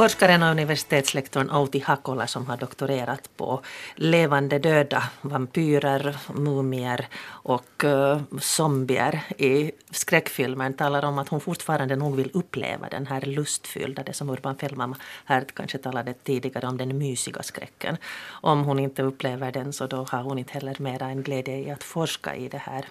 [0.00, 3.60] Forskaren och universitetslektorn Outi Hakola som har doktorerat på
[3.94, 12.16] levande döda, vampyrer, mumier och uh, zombier i skräckfilmen talar om att hon fortfarande nog
[12.16, 14.94] vill uppleva den här lustfyllda, det som Urban Fellman
[15.24, 17.96] här kanske talade tidigare om, den mysiga skräcken.
[18.30, 21.70] Om hon inte upplever den så då har hon inte heller mera en glädje i
[21.70, 22.84] att forska i det här.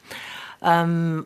[0.83, 1.25] Um,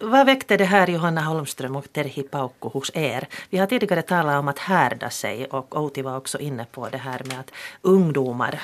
[0.00, 3.28] vad väckte det här Johanna Holmström och Terhi Paukku hos er?
[3.50, 6.98] Vi har tidigare talat om att härda sig och Outi var också inne på det
[6.98, 8.60] här med att ungdomar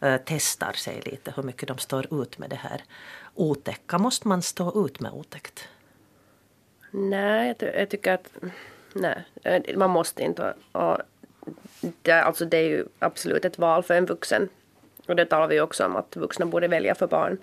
[0.00, 2.82] äh, testar sig lite hur mycket de står ut med det här
[3.34, 3.98] otäcka.
[3.98, 5.68] Måste man stå ut med otäckt?
[6.90, 8.30] Nej, jag, jag tycker att
[8.92, 10.54] nej, eh, man måste inte.
[10.72, 10.98] Och
[12.02, 14.48] det, alltså det är ju absolut ett val för en vuxen.
[15.06, 17.38] Och det talar vi också om att vuxna borde välja för barn.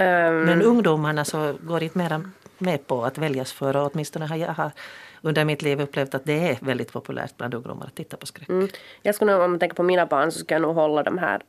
[0.00, 2.22] Um, Men ungdomarna så går inte mera
[2.58, 4.70] med på att väljas för och åtminstone har jag
[5.22, 8.48] under mitt liv upplevt att det är väldigt populärt bland ungdomar att titta på skräck.
[8.48, 8.68] Mm.
[9.02, 11.40] Jag skulle om man tänker på mina barn så ska jag nog hålla de här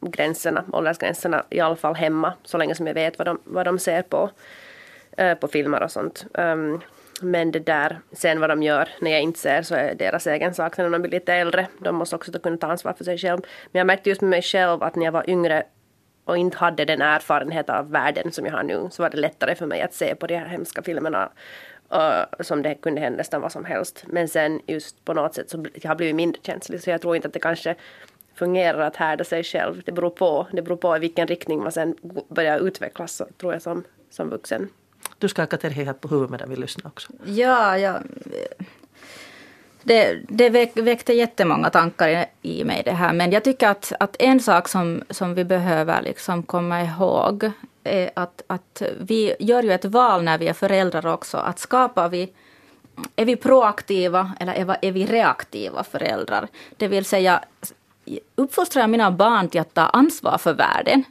[0.00, 3.78] gränserna, åldersgränserna i alla fall hemma så länge som jag vet vad de, vad de
[3.78, 4.30] ser på,
[5.16, 6.26] äh, på filmer och sånt.
[6.34, 6.80] Um,
[7.20, 10.54] men det där, sen vad de gör när jag inte ser så är deras egen
[10.54, 10.74] sak.
[10.74, 13.40] Sen när de blir lite äldre, de måste också kunna ta ansvar för sig själv.
[13.72, 15.62] Men jag märkte just med mig själv att när jag var yngre
[16.24, 19.54] och inte hade den erfarenhet av världen som jag har nu så var det lättare
[19.54, 21.30] för mig att se på de här hemska filmerna
[21.94, 24.04] uh, som det kunde hända nästan vad som helst.
[24.06, 27.16] Men sen just på något sätt så jag har blivit mindre känslig så jag tror
[27.16, 27.74] inte att det kanske
[28.34, 29.82] fungerar att härda sig själv.
[29.84, 31.96] Det beror på, det beror på i vilken riktning man sen
[32.28, 34.68] börjar utvecklas så, tror jag som, som vuxen.
[35.18, 37.12] Du skakar Terhi här på huvudet medan vi lyssnar också.
[37.24, 38.00] Ja, ja
[39.82, 43.12] det, det väckte jättemånga tankar i mig det här.
[43.12, 47.50] Men jag tycker att, att en sak som, som vi behöver liksom komma ihåg
[47.84, 51.36] är att, att vi gör ju ett val när vi är föräldrar också.
[51.36, 52.32] Att skapar vi
[53.16, 56.48] är vi proaktiva eller är vi reaktiva föräldrar?
[56.76, 57.44] Det vill säga,
[58.34, 61.04] uppfostrar jag mina barn till att ta ansvar för världen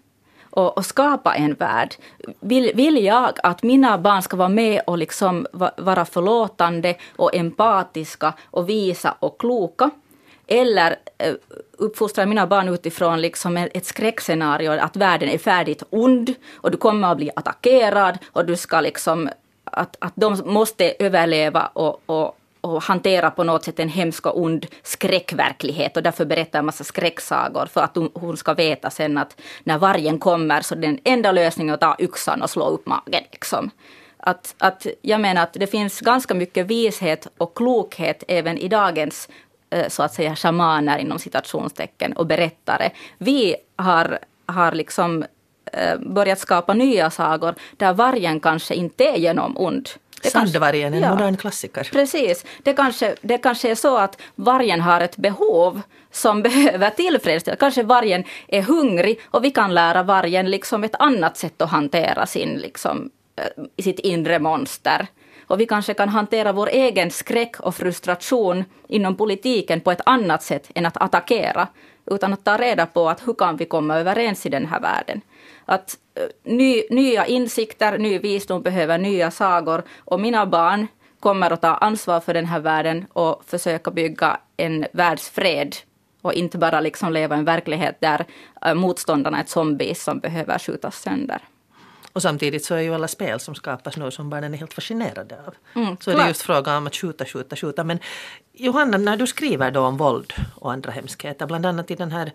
[0.52, 1.96] och, och, skapa en värld.
[2.40, 5.48] Vill, vill jag att mina barn ska vara med och liksom
[5.78, 9.90] vara förlåtande och empatiska och visa och kloka?
[10.48, 11.34] Eller eh,
[11.78, 17.12] uppfostrar mina barn utifrån liksom ett skräckscenario att världen är färdigt ond och du kommer
[17.12, 19.30] att bli attackerad och du ska liksom
[19.64, 24.42] att, att de måste överleva och, och, och hantera på något sätt en hemsk och
[24.42, 29.42] ond skräckverklighet och därför berättar en massa skräcksagor för att hon ska veta sen att
[29.64, 33.24] när vargen kommer så den enda lösningen är att ta yxan och slå upp magen.
[33.32, 33.72] Liksom.
[34.18, 39.30] Att, att jag menar att det finns ganska mycket vishet och klokhet även i dagens
[39.70, 42.90] eh, så att säga shamaner inom citationstecken och berättare.
[43.18, 45.26] Vi har, har liksom
[45.74, 49.90] eh, börjat skapa nya sagor där vargen kanske inte är genom ond.
[50.30, 51.90] Sandvargen, en ja, modern klassiker.
[51.92, 52.46] Precis.
[52.64, 57.60] Det kanske, det kanske är så att vargen har ett behov som behöver tillfredsställas.
[57.60, 62.26] Kanske vargen är hungrig och vi kan lära vargen liksom ett annat sätt att hantera
[62.26, 65.08] sin, liksom, eh, sitt inre monster.
[65.48, 70.44] Och vi kanske kan hantera vår egen skräck och frustration inom politiken på ett annat
[70.44, 71.68] sätt än att attackera.
[72.06, 75.22] Utan att ta reda på att hur kan vi komma överens i den här världen
[75.72, 80.88] att eh, ny, nya insikter, ny visdom behöver nya sagor och mina barn
[81.20, 85.76] kommer att ta ansvar för den här världen och försöka bygga en världsfred
[86.22, 88.26] och inte bara liksom leva i en verklighet där
[88.66, 91.42] eh, motståndarna är zombies som behöver skjutas sönder.
[92.14, 95.36] Och samtidigt så är ju alla spel som skapas nu som barnen är helt fascinerade
[95.48, 95.56] av.
[95.76, 97.84] Mm, så är det just frågan om att skjuta, skjuta, skjuta.
[97.84, 98.00] Men
[98.54, 102.32] Johanna, när du skriver då om våld och andra hemskheter, bland annat i den här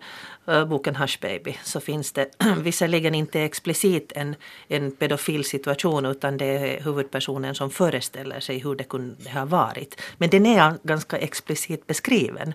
[0.49, 4.35] uh, boken Hush Baby, så finns det visserligen inte explicit en,
[4.67, 10.01] en pedofil situation utan det är huvudpersonen som föreställer sig hur det kunde ha varit.
[10.17, 12.53] Men den är ganska explicit beskriven.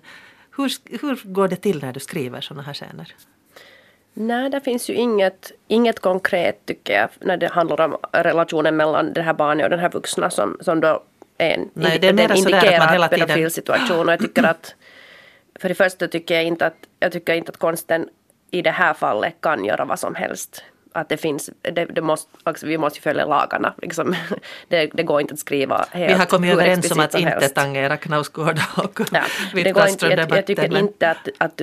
[0.56, 3.14] Hur, hur går det till när du skriver sådana här scener?
[4.14, 9.12] Nej, det finns ju inget, inget konkret tycker jag när det handlar om relationen mellan
[9.12, 11.02] det här barnet och den här vuxna som, som då
[11.38, 14.06] är en Nej, det är mer indikerar pedofilsituation.
[14.08, 14.74] Och jag tycker att
[15.60, 18.08] för det första tycker jag inte att, jag tycker inte att konsten
[18.50, 20.64] i det här fallet kan göra vad som helst.
[20.92, 23.74] Att det finns, det, det måste, alltså vi måste följa lagarna.
[23.82, 24.14] Liksom.
[24.68, 27.96] Det, det, går inte att skriva helt Vi har kommit överens om att inte tangera
[27.96, 29.22] Knausgård och ja,
[29.54, 30.76] det går inte, jag, jag tycker men...
[30.76, 31.60] inte att, att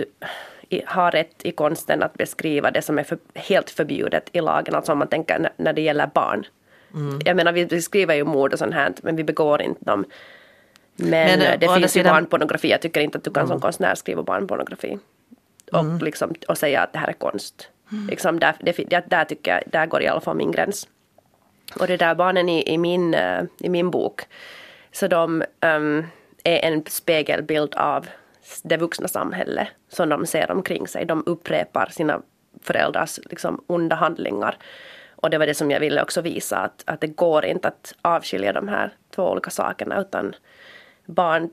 [0.86, 4.92] har rätt i konsten att beskriva det som är för, helt förbjudet i lagen, alltså
[4.92, 6.46] om man tänker när, det gäller barn.
[6.94, 7.20] Mm.
[7.26, 10.06] Jag menar vi beskriver ju mord och sånt här men vi begår inte dem.
[10.96, 13.50] Men, men eh, det finns ju barnpornografi, jag tycker inte att du kan mm.
[13.50, 14.98] som konstnär skriva barnpornografi.
[15.72, 15.98] Och, mm.
[15.98, 17.70] liksom, och säga att det här är konst.
[17.92, 18.08] Mm.
[18.08, 20.88] Liksom där, det, där tycker jag, där går i alla fall min gräns.
[21.80, 24.22] Och det där barnen i, i, min, uh, i min bok,
[24.92, 26.06] så de um,
[26.44, 28.08] är en spegelbild av
[28.64, 31.06] det vuxna samhället som de ser omkring sig.
[31.06, 32.22] De upprepar sina
[32.62, 34.58] föräldrars liksom, onda handlingar.
[35.16, 37.94] Och det var det som jag ville också visa att, att det går inte att
[38.02, 40.36] avskilja de här två olika sakerna utan
[41.06, 41.50] barn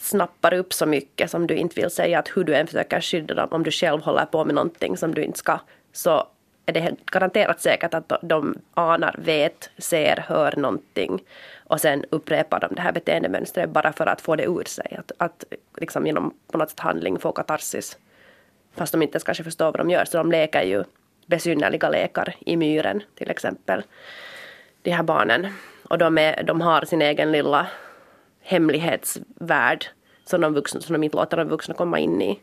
[0.00, 3.34] snappar upp så mycket som du inte vill säga att hur du än försöker skydda
[3.34, 5.58] dem om du själv håller på med någonting som du inte ska
[5.92, 6.28] så
[6.66, 11.22] är det garanterat säkert att de anar, vet, ser, hör någonting
[11.66, 14.96] och sen upprepar de det här beteendemönstret bara för att få det ur sig.
[14.98, 15.44] Att, att
[15.76, 17.98] liksom genom på något sätt handling få katarsis.
[18.76, 20.04] Fast de inte ens kanske förstår vad de gör.
[20.04, 20.84] Så de leker ju
[21.26, 23.82] besynnerliga lekar i myren till exempel.
[24.82, 25.46] De här barnen.
[25.88, 27.66] Och de, är, de har sin egen lilla
[28.42, 29.86] hemlighetsvärld
[30.24, 32.40] som de, vuxna, som de inte låter de vuxna komma in i.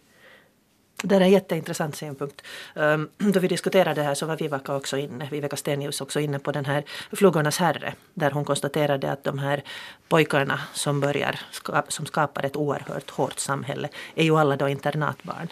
[1.04, 2.42] Det är en jätteintressant synpunkt.
[2.74, 6.20] Um, ehm, då vi diskuterade det här så var Viveka också inne, Viveka Stenius också
[6.20, 7.94] inne på den här Flugornas herre.
[8.14, 9.64] Där hon konstaterade att de här
[10.08, 11.40] pojkarna som börjar,
[11.88, 15.48] som skapar ett oerhört hårt samhälle, är ju alla då internatbarn.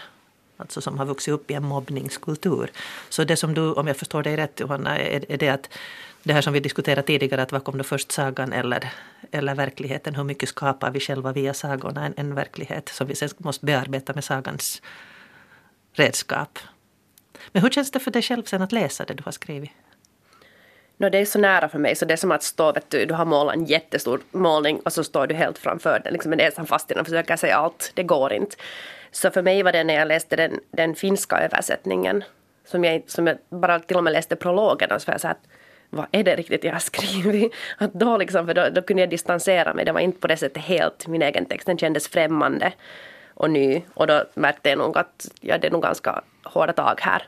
[0.57, 2.71] Alltså som har vuxit upp i en mobbningskultur.
[3.09, 5.69] Så det som du, om jag förstår dig rätt Johanna, är, är det att
[6.23, 8.91] det här som vi diskuterade tidigare, att vad kom då först sagan eller,
[9.31, 10.15] eller verkligheten?
[10.15, 14.13] Hur mycket skapar vi själva via sagorna en, en verklighet som vi sen måste bearbeta
[14.13, 14.81] med sagans
[15.99, 16.59] redskap.
[17.51, 19.71] Men hur känns det för dig själv sen att läsa det du har skrivit?
[20.97, 23.05] No, det är så nära för mig så det är som att stå, vet du,
[23.05, 26.37] du har målat en jättestor målning och så står du helt framför den liksom med
[26.37, 27.91] näsan fast i den och försöker säga allt.
[27.95, 28.55] Det går inte.
[29.11, 32.23] Så för mig var det när jag läste den, den finska översättningen
[32.65, 35.27] som jag, som jag bara till och med läste prologen och så var jag så
[35.27, 35.47] att
[35.89, 37.53] vad är det riktigt jag har skrivit?
[37.77, 40.37] Att då, liksom, för då, då kunde jag distansera mig, det var inte på det
[40.37, 42.71] sättet helt min egen text, den kändes främmande
[43.39, 43.81] och ny.
[43.93, 47.23] Och då märkte jag nog att ja, det är nog ganska hårda tag här.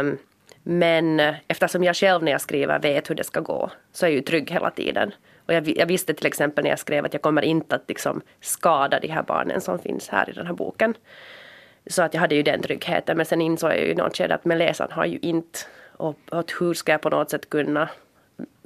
[0.00, 0.18] Um,
[0.62, 4.14] men eftersom jag själv när jag skriver vet hur det ska gå så är jag
[4.14, 5.14] ju trygg hela tiden.
[5.46, 8.22] Och jag, jag, visste till exempel när jag skrev att jag kommer inte att liksom
[8.40, 10.94] skada de här barnen som finns här i den här boken.
[11.86, 13.16] Så att jag hade ju den tryggheten.
[13.16, 15.58] Men sen insåg jag ju i något skede att med läsaren har ju inte
[15.96, 17.88] och, och hur ska jag på något sätt kunna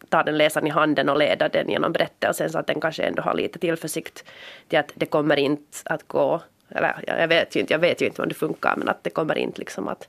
[0.09, 3.23] ta den läsaren i handen och leda den genom berättelsen så att den kanske ändå
[3.23, 4.25] har lite tillförsikt
[4.69, 8.07] till att det kommer inte att gå, eller jag vet ju inte, jag vet ju
[8.07, 10.09] inte om det funkar men att det kommer inte liksom att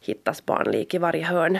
[0.00, 1.58] hittas barnlik i varje hörn.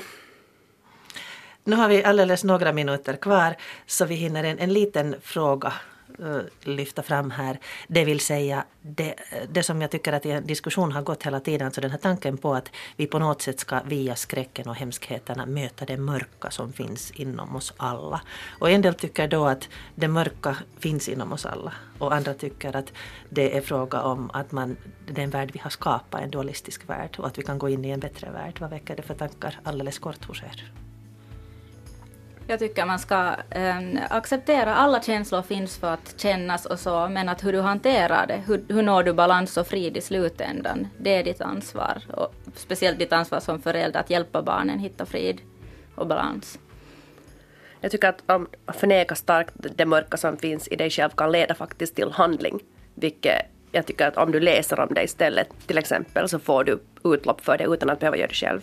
[1.65, 5.73] Nu har vi alldeles några minuter kvar så vi hinner en, en liten fråga
[6.19, 7.59] Eh, lyfta fram här.
[7.89, 9.15] Det vill säga det,
[9.53, 12.39] det som jag tycker att en diskussion har gått hela tiden, alltså den här tanken
[12.39, 16.73] på att vi på något sätt ska via skräcken och hemskheterna möta det mörka som
[16.73, 18.21] finns inom oss alla.
[18.59, 22.77] Och en del tycker då att det mörka finns inom oss alla och andra tycker
[22.77, 22.93] att
[23.29, 27.27] det är fråga om att man, den värld vi har skapat, en dualistisk värld och
[27.27, 28.57] att vi kan gå in i en bättre värld.
[28.61, 30.73] Vad väcker det för tankar alldeles kort hos er?
[32.53, 33.79] Jag tycker man ska äh,
[34.11, 38.43] acceptera alla känslor finns för att kännas och så, men att hur du hanterar det,
[38.47, 42.03] hur, hur når du balans och frid i slutändan, det är ditt ansvar.
[42.13, 45.41] Och speciellt ditt ansvar som förälder att hjälpa barnen hitta frid
[45.95, 46.59] och balans.
[47.81, 51.55] Jag tycker att om förneka starkt det mörka som finns i dig själv kan leda
[51.55, 52.61] faktiskt till handling.
[52.95, 56.83] Vilket jag tycker att om du läser om det istället till exempel så får du
[57.05, 58.61] utlopp för det utan att behöva göra det själv.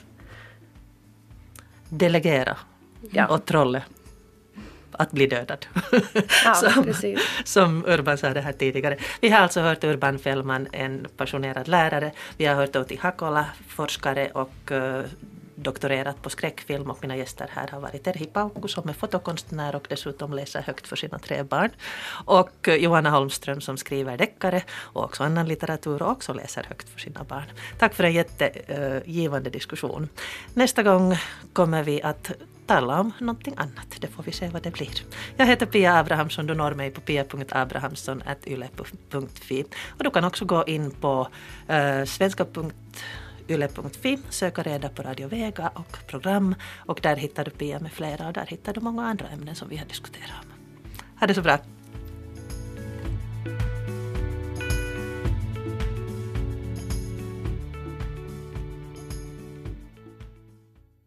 [1.90, 2.58] Delegera
[3.12, 3.28] ja.
[3.28, 3.84] och trollet
[5.00, 5.66] att bli dödad.
[6.46, 6.54] Ja,
[6.94, 6.94] som,
[7.44, 8.98] som, Urban sa det här tidigare.
[9.22, 12.12] Vi har alltså hört Urban Fällman, en passionerad lärare.
[12.38, 15.02] Vi har hört Outi Hakola, forskare och uh,
[15.56, 19.86] doktorerat på skräckfilm och mina gäster här har varit Terhi Paukku som är fotokonstnär och
[19.90, 21.70] dessutom läser högt för sina tre barn.
[22.26, 26.90] Och eh, Johanna Holmström som skriver deckare och också annan litteratur och också läser högt
[26.90, 27.46] för sina barn.
[27.78, 30.10] Tack för en jättegivande diskussion.
[30.54, 31.18] Nästa gång
[31.54, 32.32] kommer vi att
[32.70, 33.96] tala om någonting annat.
[34.00, 35.04] Det får vi se vad det blir.
[35.38, 36.48] Jag heter Pia Abrahamsson.
[36.48, 39.66] Du når mig på pia.abrahamsson.yle.fi.
[39.98, 41.28] Och du kan också gå in på
[41.68, 46.56] eh, uh, svenska.yle.fi, söka reda på Radio Vega och program.
[46.86, 49.70] Och där hittar du Pia med flera och där hittar du många andra ämnen som
[49.70, 50.48] vi har diskuterat om.
[51.20, 51.58] Ha det så bra.